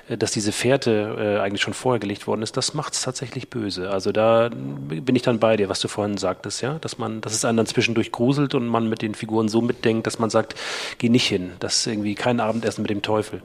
äh, 0.08 0.16
dass 0.16 0.30
diese 0.30 0.52
Fährte 0.52 1.38
äh, 1.38 1.40
eigentlich 1.40 1.62
schon 1.62 1.74
vorher 1.74 1.98
gelegt 1.98 2.26
worden 2.26 2.42
ist, 2.42 2.56
das 2.56 2.74
macht 2.74 2.94
es 2.94 3.02
tatsächlich 3.02 3.50
böse. 3.50 3.90
Also 3.90 4.12
da 4.12 4.48
bin 4.50 5.16
ich 5.16 5.22
dann 5.22 5.38
bei 5.40 5.56
dir, 5.56 5.68
was 5.68 5.80
du 5.80 5.88
vorhin 5.88 6.18
sagtest, 6.18 6.62
ja, 6.62 6.78
dass 6.78 6.98
man, 6.98 7.20
dass 7.20 7.32
es 7.32 7.44
einen 7.44 7.56
dann 7.56 7.66
zwischendurch 7.66 8.12
gruselt 8.12 8.54
und 8.54 8.66
man 8.66 8.88
mit 8.88 9.02
den 9.02 9.14
Figuren 9.14 9.48
so 9.48 9.60
mitdenkt, 9.60 10.06
dass 10.06 10.18
man 10.18 10.30
sagt, 10.30 10.54
geh 10.98 11.08
nicht 11.08 11.26
hin. 11.26 11.52
Das 11.58 11.78
ist 11.78 11.86
irgendwie 11.88 12.14
kein 12.14 12.40
Abendessen 12.40 12.82
mit 12.82 12.90
dem 12.90 13.02
Teufel. 13.02 13.42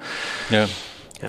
Ja. 0.49 0.67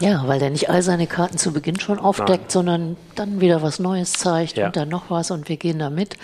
Ja. 0.01 0.11
ja, 0.11 0.29
weil 0.29 0.39
der 0.39 0.51
nicht 0.51 0.71
all 0.71 0.83
seine 0.83 1.07
Karten 1.07 1.39
zu 1.39 1.53
Beginn 1.53 1.79
schon 1.81 1.99
aufdeckt, 1.99 2.45
Nein. 2.45 2.51
sondern 2.51 2.97
dann 3.15 3.41
wieder 3.41 3.63
was 3.63 3.79
Neues 3.79 4.13
zeigt 4.13 4.57
ja. 4.57 4.67
und 4.67 4.77
dann 4.77 4.89
noch 4.89 5.11
was 5.11 5.31
und 5.31 5.49
wir 5.49 5.57
gehen 5.57 5.79
da 5.79 5.91
mit 5.91 6.17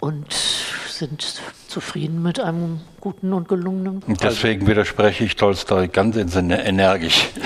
und 0.00 0.32
sind 0.32 1.40
zufrieden 1.66 2.22
mit 2.22 2.38
einem 2.38 2.80
guten 3.00 3.32
und 3.32 3.48
gelungenen 3.48 4.00
Buch. 4.00 4.16
Deswegen 4.22 4.66
widerspreche 4.66 5.24
ich 5.24 5.36
Tolstoi 5.36 5.88
ganz 5.88 6.16
energisch. 6.16 7.28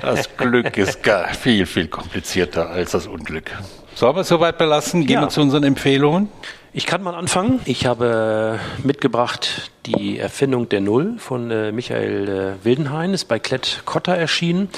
Das 0.00 0.36
Glück 0.36 0.76
ist 0.78 1.02
gar 1.02 1.28
viel, 1.34 1.66
viel 1.66 1.86
komplizierter 1.88 2.70
als 2.70 2.92
das 2.92 3.06
Unglück. 3.06 3.50
Sollen 3.94 4.16
wir 4.16 4.22
es 4.22 4.28
soweit 4.28 4.56
belassen? 4.56 5.06
Gehen 5.06 5.16
ja. 5.16 5.20
wir 5.22 5.28
zu 5.28 5.42
unseren 5.42 5.62
Empfehlungen. 5.64 6.28
Ich 6.72 6.86
kann 6.86 7.02
mal 7.02 7.16
anfangen. 7.16 7.60
Ich 7.64 7.84
habe 7.86 8.60
mitgebracht 8.84 9.72
die 9.86 10.20
Erfindung 10.20 10.68
der 10.68 10.80
Null 10.80 11.14
von 11.18 11.50
äh, 11.50 11.72
Michael 11.72 12.28
äh, 12.28 12.64
Wildenhain, 12.64 13.12
ist 13.12 13.24
bei 13.24 13.40
Klett 13.40 13.82
Cotta 13.86 14.14
erschienen. 14.14 14.68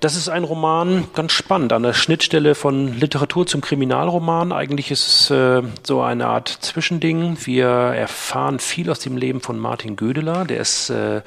Das 0.00 0.16
ist 0.16 0.28
ein 0.28 0.44
Roman, 0.44 1.06
ganz 1.14 1.32
spannend, 1.32 1.72
an 1.72 1.82
der 1.82 1.92
Schnittstelle 1.92 2.54
von 2.54 2.98
Literatur 2.98 3.46
zum 3.46 3.60
Kriminalroman. 3.60 4.52
Eigentlich 4.52 4.90
ist 4.90 5.06
es 5.06 5.30
äh, 5.30 5.62
so 5.82 6.02
eine 6.02 6.26
Art 6.26 6.48
Zwischending. 6.48 7.38
Wir 7.44 7.66
erfahren 7.66 8.58
viel 8.58 8.90
aus 8.90 8.98
dem 8.98 9.16
Leben 9.16 9.40
von 9.40 9.58
Martin 9.58 9.96
Gödeler. 9.96 10.44
Der 10.44 10.58
ist 10.58 10.90
äh, 10.90 11.22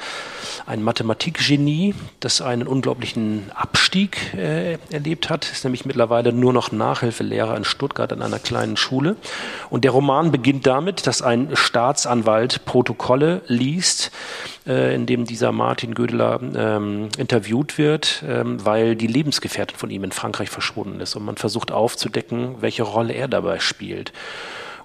ein 0.65 0.83
Mathematikgenie, 0.83 1.95
das 2.19 2.41
einen 2.41 2.67
unglaublichen 2.67 3.51
Abstieg 3.55 4.33
äh, 4.35 4.77
erlebt 4.91 5.29
hat. 5.29 5.51
Ist 5.51 5.63
nämlich 5.63 5.85
mittlerweile 5.85 6.33
nur 6.33 6.53
noch 6.53 6.71
Nachhilfelehrer 6.71 7.55
in 7.55 7.63
Stuttgart 7.63 8.11
an 8.11 8.21
einer 8.21 8.39
kleinen 8.39 8.77
Schule. 8.77 9.15
Und 9.69 9.83
der 9.83 9.91
Roman 9.91 10.31
beginnt 10.31 10.67
damit, 10.67 11.07
dass 11.07 11.21
ein 11.21 11.49
Staatsanwalt 11.55 12.65
Protokolle 12.65 13.41
liest, 13.47 14.11
äh, 14.67 14.93
in 14.93 15.05
dem 15.05 15.25
dieser 15.25 15.51
Martin 15.51 15.95
Gödeler 15.95 16.39
ähm, 16.55 17.09
interviewt 17.17 17.77
wird, 17.77 18.23
ähm, 18.27 18.63
weil 18.65 18.95
die 18.95 19.07
Lebensgefährtin 19.07 19.77
von 19.77 19.89
ihm 19.89 20.03
in 20.03 20.11
Frankreich 20.11 20.49
verschwunden 20.49 20.99
ist 20.99 21.15
und 21.15 21.25
man 21.25 21.37
versucht 21.37 21.71
aufzudecken, 21.71 22.55
welche 22.59 22.83
Rolle 22.83 23.13
er 23.13 23.27
dabei 23.27 23.59
spielt. 23.59 24.11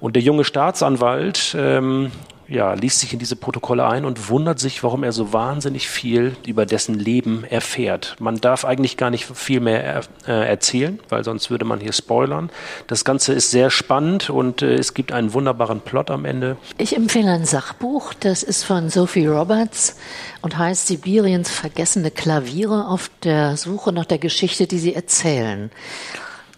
Und 0.00 0.16
der 0.16 0.22
junge 0.22 0.44
Staatsanwalt 0.44 1.56
ähm, 1.58 2.10
ja, 2.48 2.74
liest 2.74 3.00
sich 3.00 3.12
in 3.12 3.18
diese 3.18 3.36
Protokolle 3.36 3.86
ein 3.86 4.04
und 4.04 4.28
wundert 4.28 4.58
sich, 4.58 4.82
warum 4.82 5.04
er 5.04 5.12
so 5.12 5.32
wahnsinnig 5.32 5.88
viel 5.88 6.36
über 6.46 6.66
dessen 6.66 6.98
Leben 6.98 7.44
erfährt. 7.44 8.16
Man 8.18 8.40
darf 8.40 8.64
eigentlich 8.64 8.96
gar 8.96 9.10
nicht 9.10 9.24
viel 9.24 9.60
mehr 9.60 10.02
äh, 10.26 10.48
erzählen, 10.48 11.00
weil 11.08 11.24
sonst 11.24 11.50
würde 11.50 11.64
man 11.64 11.80
hier 11.80 11.92
spoilern. 11.92 12.50
Das 12.86 13.04
Ganze 13.04 13.32
ist 13.32 13.50
sehr 13.50 13.70
spannend 13.70 14.30
und 14.30 14.62
äh, 14.62 14.74
es 14.74 14.94
gibt 14.94 15.12
einen 15.12 15.32
wunderbaren 15.32 15.80
Plot 15.80 16.10
am 16.10 16.24
Ende. 16.24 16.56
Ich 16.78 16.96
empfehle 16.96 17.30
ein 17.30 17.44
Sachbuch, 17.44 18.14
das 18.14 18.42
ist 18.42 18.64
von 18.64 18.90
Sophie 18.90 19.26
Roberts 19.26 19.96
und 20.42 20.58
heißt 20.58 20.86
Sibiriens 20.88 21.50
vergessene 21.50 22.10
Klaviere 22.10 22.88
auf 22.88 23.10
der 23.22 23.56
Suche 23.56 23.92
nach 23.92 24.06
der 24.06 24.18
Geschichte, 24.18 24.66
die 24.66 24.78
sie 24.78 24.94
erzählen. 24.94 25.70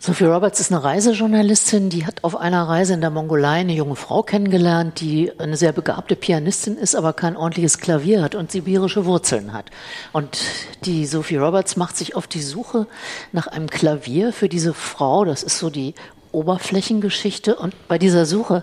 Sophie 0.07 0.27
Roberts 0.27 0.61
ist 0.61 0.71
eine 0.71 0.85
Reisejournalistin, 0.85 1.89
die 1.89 2.05
hat 2.05 2.25
auf 2.25 2.37
einer 2.37 2.69
Reise 2.69 2.93
in 2.93 3.01
der 3.01 3.09
Mongolei 3.09 3.61
eine 3.61 3.73
junge 3.73 3.97
Frau 3.97 4.23
kennengelernt, 4.23 5.01
die 5.01 5.33
eine 5.41 5.57
sehr 5.57 5.73
begabte 5.73 6.15
Pianistin 6.15 6.77
ist, 6.77 6.95
aber 6.95 7.15
kein 7.15 7.39
ordentliches 7.39 7.79
Klavier 7.79 8.23
hat 8.23 8.35
und 8.35 8.53
sibirische 8.53 9.07
Wurzeln 9.07 9.55
hat. 9.55 9.71
Und 10.13 10.43
die 10.85 11.07
Sophie 11.07 11.39
Roberts 11.39 11.77
macht 11.77 11.97
sich 11.97 12.17
auf 12.17 12.27
die 12.27 12.43
Suche 12.43 12.87
nach 13.33 13.47
einem 13.47 13.71
Klavier 13.71 14.35
für 14.35 14.51
diese 14.51 14.75
Frau. 14.75 15.25
Das 15.25 15.43
ist 15.43 15.59
so 15.59 15.71
die 15.71 15.95
Oberflächengeschichte. 16.33 17.57
Und 17.57 17.75
bei 17.89 17.97
dieser 17.97 18.27
Suche 18.27 18.63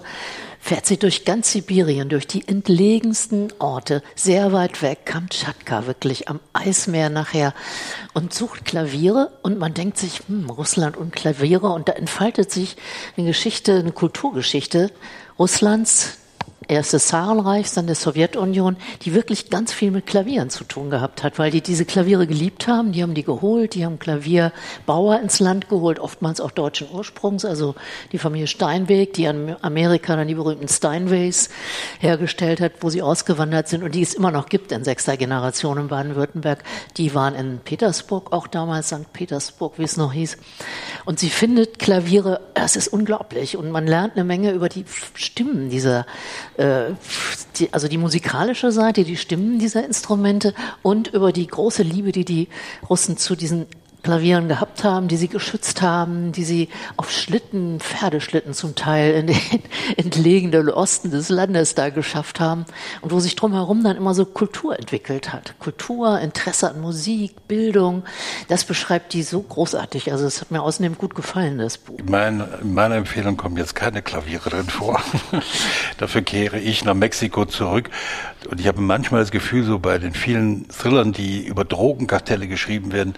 fährt 0.62 0.86
sie 0.86 0.97
durch 0.97 1.26
ganz 1.26 1.52
Sibirien, 1.52 2.08
durch 2.08 2.28
die 2.28 2.47
entlegensten 2.47 3.52
Orte, 3.60 4.04
sehr 4.15 4.54
weit 4.54 4.82
weg, 4.82 5.06
Kamtschatka, 5.06 5.88
wirklich 5.88 6.30
am 6.30 6.39
Eismeer 6.54 7.10
nachher, 7.10 7.54
und 8.13 8.34
sucht 8.34 8.63
Klaviere. 8.63 9.32
Und 9.41 9.58
man 9.58 9.74
denkt 9.74 9.97
sich, 9.97 10.21
hm, 10.28 10.50
Russland 10.50 10.95
und 10.95 11.13
Klaviere. 11.13 11.69
Und 11.74 11.89
da 11.89 11.93
entfaltet 11.93 12.52
sich 12.52 12.78
eine 13.17 13.26
Geschichte, 13.28 13.74
eine 13.80 13.91
Kulturgeschichte 13.91 14.91
Russlands, 15.39 16.19
erst 16.71 16.93
des 16.93 17.07
Zarenreichs, 17.07 17.73
dann 17.73 17.86
der 17.86 17.95
Sowjetunion, 17.95 18.77
die 19.01 19.13
wirklich 19.13 19.49
ganz 19.49 19.73
viel 19.73 19.91
mit 19.91 20.05
Klavieren 20.05 20.49
zu 20.49 20.63
tun 20.63 20.89
gehabt 20.89 21.21
hat, 21.21 21.38
weil 21.38 21.51
die 21.51 21.60
diese 21.60 21.84
Klaviere 21.84 22.27
geliebt 22.27 22.67
haben. 22.67 22.93
Die 22.93 23.03
haben 23.03 23.13
die 23.13 23.23
geholt, 23.23 23.75
die 23.75 23.86
haben 23.86 23.99
Klavierbauer 23.99 25.19
ins 25.19 25.41
Land 25.41 25.67
geholt, 25.67 25.99
oftmals 25.99 26.39
auch 26.39 26.51
deutschen 26.51 26.88
Ursprungs, 26.89 27.43
also 27.43 27.75
die 28.13 28.17
Familie 28.17 28.47
Steinweg, 28.47 29.13
die 29.13 29.27
an 29.27 29.57
Amerika 29.62 30.15
dann 30.15 30.29
die 30.29 30.36
berühmten 30.36 30.69
Steinways 30.69 31.49
hergestellt 31.99 32.62
hat, 32.62 32.71
wo 32.79 32.89
sie 32.89 33.01
ausgewandert 33.01 33.67
sind 33.67 33.84
und 33.84 33.93
die 33.93 34.01
es 34.01 34.13
immer 34.13 34.31
noch 34.31 34.47
gibt 34.47 34.71
in 34.71 34.86
sechster 34.86 35.17
Generation 35.17 35.77
in 35.77 35.89
Baden-Württemberg. 35.89 36.63
Die 36.95 37.13
waren 37.13 37.36
in 37.36 37.60
Petersburg, 37.60 38.31
auch 38.31 38.47
damals 38.47 38.88
St. 38.88 39.12
Petersburg, 39.12 39.73
wie 39.77 39.84
es 39.84 39.97
noch 39.97 40.13
hieß. 40.13 40.38
Und 41.03 41.19
sie 41.19 41.29
findet 41.29 41.79
Klaviere, 41.79 42.39
das 42.53 42.77
ist 42.77 42.88
unglaublich 42.88 43.57
und 43.57 43.71
man 43.71 43.88
lernt 43.88 44.13
eine 44.15 44.23
Menge 44.23 44.51
über 44.51 44.69
die 44.69 44.86
Stimmen 45.15 45.69
dieser 45.69 46.05
äh, 46.62 46.93
die, 47.58 47.74
also 47.74 47.88
die 47.88 47.97
musikalische 47.97 48.71
Seite, 48.71 49.04
die 49.04 49.17
Stimmen 49.17 49.58
dieser 49.58 49.84
Instrumente 49.84 50.54
und 50.84 51.08
über 51.08 51.32
die 51.32 51.47
große 51.47 51.84
Liebe, 51.84 52.12
die 52.12 52.26
die 52.26 52.47
Russen 52.89 53.17
zu 53.17 53.36
diesen 53.36 53.65
Klavieren 54.03 54.47
gehabt 54.47 54.83
haben, 54.83 55.07
die 55.07 55.17
sie 55.17 55.27
geschützt 55.27 55.81
haben, 55.81 56.31
die 56.31 56.43
sie 56.43 56.69
auf 56.97 57.11
Schlitten, 57.11 57.79
Pferdeschlitten 57.79 58.53
zum 58.53 58.75
Teil 58.75 59.13
in 59.13 59.27
den 59.27 59.39
entlegenen 59.97 60.69
Osten 60.69 61.11
des 61.11 61.29
Landes 61.29 61.75
da 61.75 61.89
geschafft 61.89 62.39
haben 62.39 62.65
und 63.01 63.11
wo 63.11 63.19
sich 63.19 63.35
drumherum 63.35 63.83
dann 63.83 63.97
immer 63.97 64.13
so 64.13 64.25
Kultur 64.25 64.77
entwickelt 64.77 65.31
hat. 65.33 65.55
Kultur, 65.59 66.19
Interesse 66.19 66.69
an 66.71 66.81
Musik, 66.81 67.47
Bildung, 67.47 68.03
das 68.47 68.63
beschreibt 68.63 69.13
die 69.13 69.23
so 69.23 69.41
großartig. 69.41 70.11
Also 70.11 70.25
es 70.25 70.41
hat 70.41 70.51
mir 70.51 70.61
außerdem 70.61 70.97
gut 70.97 71.15
gefallen, 71.15 71.59
das 71.59 71.77
Buch. 71.77 71.99
Mein, 72.05 72.43
in 72.61 72.73
meiner 72.73 72.95
Empfehlung 72.95 73.37
kommen 73.37 73.57
jetzt 73.57 73.75
keine 73.75 74.01
Klaviere 74.01 74.49
drin 74.49 74.69
vor. 74.69 75.01
Dafür 75.97 76.21
kehre 76.21 76.59
ich 76.59 76.83
nach 76.85 76.95
Mexiko 76.95 77.45
zurück 77.45 77.89
und 78.49 78.59
ich 78.59 78.67
habe 78.67 78.81
manchmal 78.81 79.21
das 79.21 79.31
Gefühl, 79.31 79.63
so 79.63 79.79
bei 79.79 79.99
den 79.99 80.13
vielen 80.13 80.67
Thrillern, 80.69 81.13
die 81.13 81.45
über 81.45 81.63
Drogenkartelle 81.63 82.47
geschrieben 82.47 82.91
werden, 82.91 83.13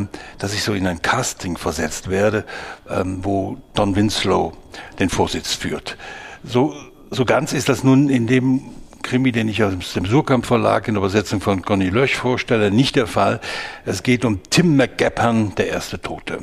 ähm, 0.00 0.08
dass 0.38 0.54
ich 0.54 0.62
so 0.62 0.72
in 0.72 0.86
ein 0.86 1.02
Casting 1.02 1.56
versetzt 1.56 2.08
werde, 2.08 2.44
ähm, 2.88 3.24
wo 3.24 3.58
Don 3.74 3.96
Winslow 3.96 4.52
den 4.98 5.08
Vorsitz 5.08 5.54
führt. 5.54 5.96
So, 6.44 6.74
so 7.10 7.24
ganz 7.24 7.52
ist 7.52 7.68
das 7.68 7.84
nun 7.84 8.08
in 8.08 8.26
dem 8.26 8.62
Krimi, 9.02 9.32
den 9.32 9.48
ich 9.48 9.62
aus 9.62 9.72
dem 9.94 10.06
Surkamp 10.06 10.46
Verlag 10.46 10.86
in 10.88 10.96
Übersetzung 10.96 11.40
von 11.40 11.62
Conny 11.62 11.88
Lösch 11.88 12.16
vorstelle, 12.16 12.70
nicht 12.70 12.96
der 12.96 13.06
Fall. 13.06 13.40
Es 13.84 14.02
geht 14.02 14.24
um 14.24 14.40
Tim 14.50 14.76
McGappan, 14.76 15.54
der 15.56 15.68
erste 15.68 16.00
Tote. 16.00 16.40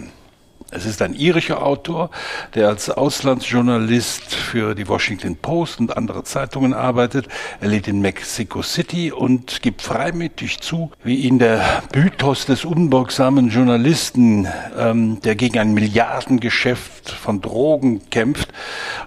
Es 0.69 0.85
ist 0.85 1.01
ein 1.01 1.13
irischer 1.13 1.63
Autor, 1.65 2.09
der 2.53 2.67
als 2.67 2.89
Auslandsjournalist 2.89 4.35
für 4.35 4.75
die 4.75 4.89
Washington 4.89 5.37
Post 5.37 5.79
und 5.79 5.95
andere 5.95 6.25
Zeitungen 6.25 6.73
arbeitet. 6.73 7.29
Er 7.61 7.69
lebt 7.69 7.87
in 7.87 8.01
Mexico 8.01 8.61
City 8.61 9.13
und 9.13 9.61
gibt 9.61 9.81
freimütig 9.81 10.59
zu, 10.59 10.91
wie 11.05 11.15
ihn 11.15 11.39
der 11.39 11.83
Mythos 11.95 12.45
des 12.45 12.65
unbeugsamen 12.65 13.47
Journalisten, 13.47 14.49
ähm, 14.77 15.21
der 15.21 15.35
gegen 15.35 15.57
ein 15.57 15.73
Milliardengeschäft 15.73 17.11
von 17.11 17.39
Drogen 17.39 18.09
kämpft 18.09 18.49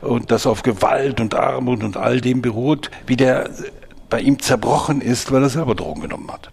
und 0.01 0.31
das 0.31 0.47
auf 0.47 0.63
Gewalt 0.63 1.21
und 1.21 1.35
Armut 1.35 1.85
und 1.85 1.99
all 1.99 2.23
dem 2.23 2.41
beruht, 2.41 2.91
wie 3.07 3.17
der 3.17 3.51
bei 4.09 4.21
ihm 4.21 4.39
zerbrochen 4.39 5.03
ist, 5.03 5.31
weil 5.31 5.43
er 5.43 5.51
selber 5.51 5.75
Drogen 5.75 6.01
genommen 6.01 6.33
hat 6.33 6.49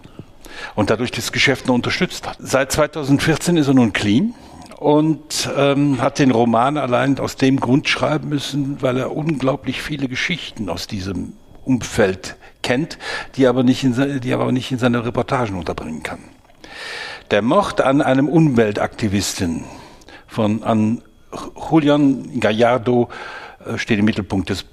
und 0.76 0.90
dadurch 0.90 1.12
das 1.12 1.32
Geschäft 1.32 1.68
noch 1.68 1.76
unterstützt 1.76 2.28
hat. 2.28 2.36
Seit 2.40 2.74
2014 2.74 3.56
ist 3.56 3.68
er 3.68 3.74
nun 3.74 3.94
clean 3.94 4.34
und 4.78 5.50
ähm, 5.58 6.02
hat 6.02 6.20
den 6.20 6.32
Roman 6.32 6.78
allein 6.78 7.18
aus 7.20 7.36
dem 7.36 7.60
Grund 7.60 7.90
schreiben 7.90 8.30
müssen, 8.30 8.82
weil 8.82 8.98
er 8.98 9.16
unglaublich 9.16 9.82
viele 9.82 10.08
Geschichten 10.08 10.70
aus 10.70 10.88
diesem 10.88 11.34
Umfeld 11.66 12.38
kennt, 12.62 12.98
die 13.36 13.48
aber 13.48 13.64
nicht 13.64 13.84
in, 13.84 14.22
die 14.22 14.34
aber 14.34 14.52
nicht 14.52 14.72
in 14.72 14.78
seine 14.78 15.04
Reportagen 15.04 15.58
unterbringen 15.58 16.04
kann. 16.04 16.20
Der 17.32 17.42
Mord 17.42 17.82
an 17.82 18.02
einem 18.02 18.30
Umweltaktivisten 18.30 19.66
von 20.28 20.64
an 20.64 21.02
Julian 21.70 22.40
Gallardo 22.40 23.10
steht 23.76 24.00
im 24.00 24.06
Mittelpunkt 24.06 24.50
des, 24.50 24.66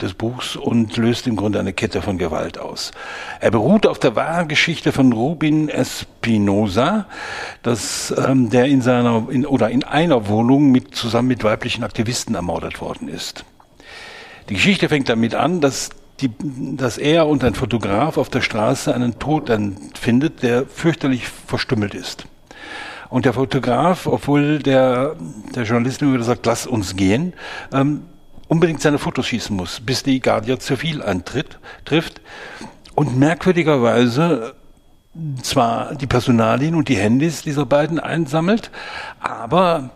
des, 0.00 0.14
Buchs 0.14 0.56
und 0.56 0.96
löst 0.96 1.26
im 1.26 1.36
Grunde 1.36 1.58
eine 1.58 1.72
Kette 1.72 2.02
von 2.02 2.18
Gewalt 2.18 2.58
aus. 2.58 2.92
Er 3.40 3.50
beruht 3.50 3.86
auf 3.86 3.98
der 3.98 4.16
wahren 4.16 4.48
Geschichte 4.48 4.92
von 4.92 5.12
Rubin 5.12 5.68
Espinosa, 5.68 7.06
dass, 7.62 8.14
ähm, 8.16 8.50
der 8.50 8.66
in 8.66 8.82
seiner 8.82 9.26
in, 9.30 9.46
oder 9.46 9.70
in 9.70 9.84
einer 9.84 10.28
Wohnung 10.28 10.70
mit, 10.70 10.94
zusammen 10.94 11.28
mit 11.28 11.44
weiblichen 11.44 11.84
Aktivisten 11.84 12.34
ermordet 12.34 12.80
worden 12.80 13.08
ist. 13.08 13.44
Die 14.48 14.54
Geschichte 14.54 14.88
fängt 14.88 15.08
damit 15.08 15.34
an, 15.34 15.60
dass 15.60 15.90
die, 16.20 16.30
dass 16.38 16.98
er 16.98 17.26
und 17.26 17.44
ein 17.44 17.54
Fotograf 17.54 18.16
auf 18.16 18.28
der 18.28 18.40
Straße 18.40 18.94
einen 18.94 19.18
Toten 19.18 19.76
findet, 20.00 20.42
der 20.42 20.66
fürchterlich 20.66 21.28
verstümmelt 21.28 21.94
ist. 21.94 22.26
Und 23.08 23.24
der 23.24 23.34
Fotograf, 23.34 24.06
obwohl 24.06 24.58
der, 24.58 25.16
der 25.54 25.64
Journalist 25.64 26.02
immer 26.02 26.14
wieder 26.14 26.24
sagt, 26.24 26.46
lass 26.46 26.66
uns 26.66 26.96
gehen, 26.96 27.34
ähm, 27.72 28.02
unbedingt 28.48 28.80
seine 28.80 28.98
Fotos 28.98 29.26
schießen 29.26 29.54
muss, 29.56 29.80
bis 29.80 30.02
die 30.02 30.20
Guardia 30.20 30.58
Zivil 30.58 31.02
eintritt, 31.02 31.58
trifft 31.84 32.20
und 32.94 33.18
merkwürdigerweise 33.18 34.54
zwar 35.42 35.94
die 35.94 36.06
Personalien 36.06 36.74
und 36.74 36.88
die 36.88 36.96
Handys 36.96 37.42
dieser 37.42 37.66
beiden 37.66 37.98
einsammelt, 37.98 38.70
aber 39.20 39.90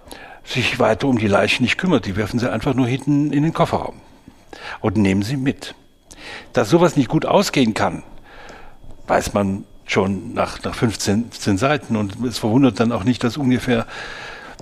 sich 0.44 0.78
weiter 0.78 1.08
um 1.08 1.18
die 1.18 1.28
Leichen 1.28 1.62
nicht 1.62 1.78
kümmert. 1.78 2.06
Die 2.06 2.16
werfen 2.16 2.38
sie 2.38 2.50
einfach 2.50 2.74
nur 2.74 2.86
hinten 2.86 3.32
in 3.32 3.42
den 3.42 3.52
Kofferraum. 3.52 4.00
und 4.80 4.96
nehmen 4.96 5.22
sie 5.22 5.36
mit. 5.36 5.74
Dass 6.52 6.70
sowas 6.70 6.96
nicht 6.96 7.08
gut 7.08 7.24
ausgehen 7.24 7.72
kann, 7.74 8.02
weiß 9.06 9.32
man 9.32 9.64
schon 9.86 10.34
nach, 10.34 10.62
nach 10.62 10.74
15, 10.74 11.30
15 11.30 11.58
Seiten 11.58 11.96
und 11.96 12.24
es 12.24 12.38
verwundert 12.38 12.80
dann 12.80 12.92
auch 12.92 13.04
nicht, 13.04 13.22
dass 13.24 13.36
ungefähr 13.36 13.86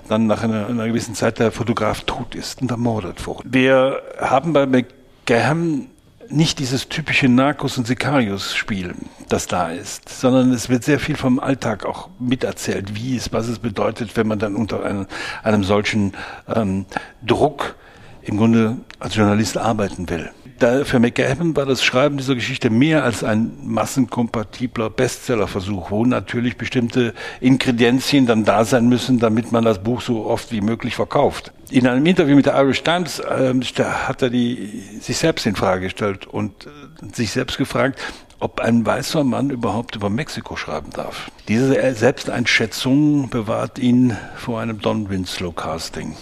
dann 0.09 0.27
nach 0.27 0.43
einer, 0.43 0.67
einer 0.67 0.87
gewissen 0.87 1.15
Zeit 1.15 1.39
der 1.39 1.51
Fotograf 1.51 2.01
tot 2.01 2.35
ist 2.35 2.61
und 2.61 2.71
ermordet 2.71 3.25
wurde. 3.25 3.43
Wir 3.45 4.01
haben 4.19 4.53
bei 4.53 4.65
McGaham 4.65 5.87
nicht 6.29 6.59
dieses 6.59 6.89
typische 6.89 7.27
Narcos- 7.27 7.77
und 7.77 7.87
Sicarius-Spiel, 7.87 8.93
das 9.29 9.47
da 9.47 9.69
ist, 9.69 10.09
sondern 10.09 10.51
es 10.51 10.69
wird 10.69 10.83
sehr 10.83 10.99
viel 10.99 11.15
vom 11.15 11.39
Alltag 11.39 11.85
auch 11.85 12.09
miterzählt, 12.19 12.95
wie 12.95 13.15
es, 13.15 13.33
was 13.33 13.47
es 13.47 13.59
bedeutet, 13.59 14.15
wenn 14.15 14.27
man 14.27 14.39
dann 14.39 14.55
unter 14.55 14.83
einem, 14.83 15.07
einem 15.43 15.63
solchen 15.63 16.13
ähm, 16.53 16.85
Druck 17.25 17.75
im 18.21 18.37
Grunde 18.37 18.77
als 18.99 19.15
Journalist 19.15 19.57
arbeiten 19.57 20.09
will. 20.09 20.29
Da 20.59 20.83
für 20.83 20.99
McGavin 20.99 21.55
war 21.55 21.65
das 21.65 21.81
Schreiben 21.81 22.17
dieser 22.17 22.35
Geschichte 22.35 22.69
mehr 22.69 23.05
als 23.05 23.23
ein 23.23 23.51
massenkompatibler 23.63 24.89
Bestsellerversuch, 24.89 25.89
wo 25.89 26.03
natürlich 26.03 26.57
bestimmte 26.57 27.13
Ingredienzien 27.39 28.25
dann 28.25 28.43
da 28.43 28.65
sein 28.65 28.89
müssen, 28.89 29.19
damit 29.19 29.53
man 29.53 29.63
das 29.63 29.81
Buch 29.81 30.01
so 30.01 30.25
oft 30.25 30.51
wie 30.51 30.59
möglich 30.59 30.95
verkauft. 30.95 31.53
In 31.69 31.87
einem 31.87 32.05
Interview 32.05 32.35
mit 32.35 32.45
der 32.45 32.59
Irish 32.59 32.83
Times 32.83 33.19
äh, 33.19 33.53
hat 33.53 34.21
er 34.21 34.29
die, 34.29 34.83
sich 34.99 35.17
selbst 35.17 35.45
in 35.45 35.55
Frage 35.55 35.83
gestellt 35.83 36.27
und 36.27 36.65
äh, 36.65 37.15
sich 37.15 37.31
selbst 37.31 37.57
gefragt, 37.57 37.97
ob 38.41 38.59
ein 38.59 38.85
weißer 38.85 39.23
Mann 39.23 39.51
überhaupt 39.51 39.95
über 39.95 40.09
Mexiko 40.09 40.57
schreiben 40.57 40.89
darf. 40.91 41.31
Diese 41.47 41.93
Selbsteinschätzung 41.93 43.29
bewahrt 43.29 43.79
ihn 43.79 44.17
vor 44.35 44.59
einem 44.59 44.81
Don 44.81 45.09
Winslow 45.09 45.53
Casting. 45.53 46.17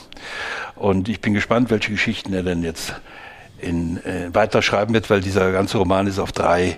Und 0.75 1.09
ich 1.09 1.21
bin 1.21 1.33
gespannt, 1.33 1.71
welche 1.71 1.91
Geschichten 1.91 2.33
er 2.33 2.43
denn 2.43 2.61
jetzt 2.63 2.93
in, 3.59 3.97
äh, 4.05 4.29
weiterschreiben 4.33 4.93
wird, 4.93 5.09
weil 5.09 5.21
dieser 5.21 5.51
ganze 5.51 5.77
Roman 5.77 6.07
ist 6.07 6.19
auf 6.19 6.31
drei 6.31 6.77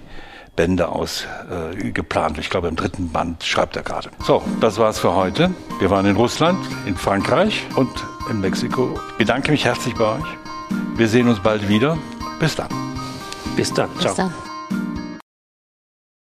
Bände 0.56 0.90
aus 0.90 1.26
äh, 1.50 1.92
geplant. 1.92 2.38
Ich 2.38 2.50
glaube, 2.50 2.68
im 2.68 2.76
dritten 2.76 3.12
Band 3.12 3.44
schreibt 3.44 3.76
er 3.78 3.84
gerade. 3.84 4.10
So, 4.24 4.44
das 4.60 4.78
war's 4.78 5.00
für 5.00 5.16
heute. 5.16 5.52
Wir 5.80 5.90
waren 5.90 6.06
in 6.06 6.18
Russland, 6.18 6.60
in 6.86 6.96
Frankreich 6.96 7.66
und 7.76 7.90
in 8.30 8.42
Mexiko. 8.42 9.00
Ich 9.12 9.18
bedanke 9.18 9.52
mich 9.52 9.64
herzlich 9.64 9.96
bei 9.96 10.18
euch. 10.18 10.26
Wir 10.96 11.08
sehen 11.08 11.30
uns 11.30 11.40
bald 11.40 11.70
wieder. 11.70 11.98
Bis 12.40 12.56
dann. 12.56 12.68
Bis 13.56 13.74
dann. 13.74 13.90
Ciao. 14.00 14.10
Bis 14.10 14.16
dann. 14.16 14.49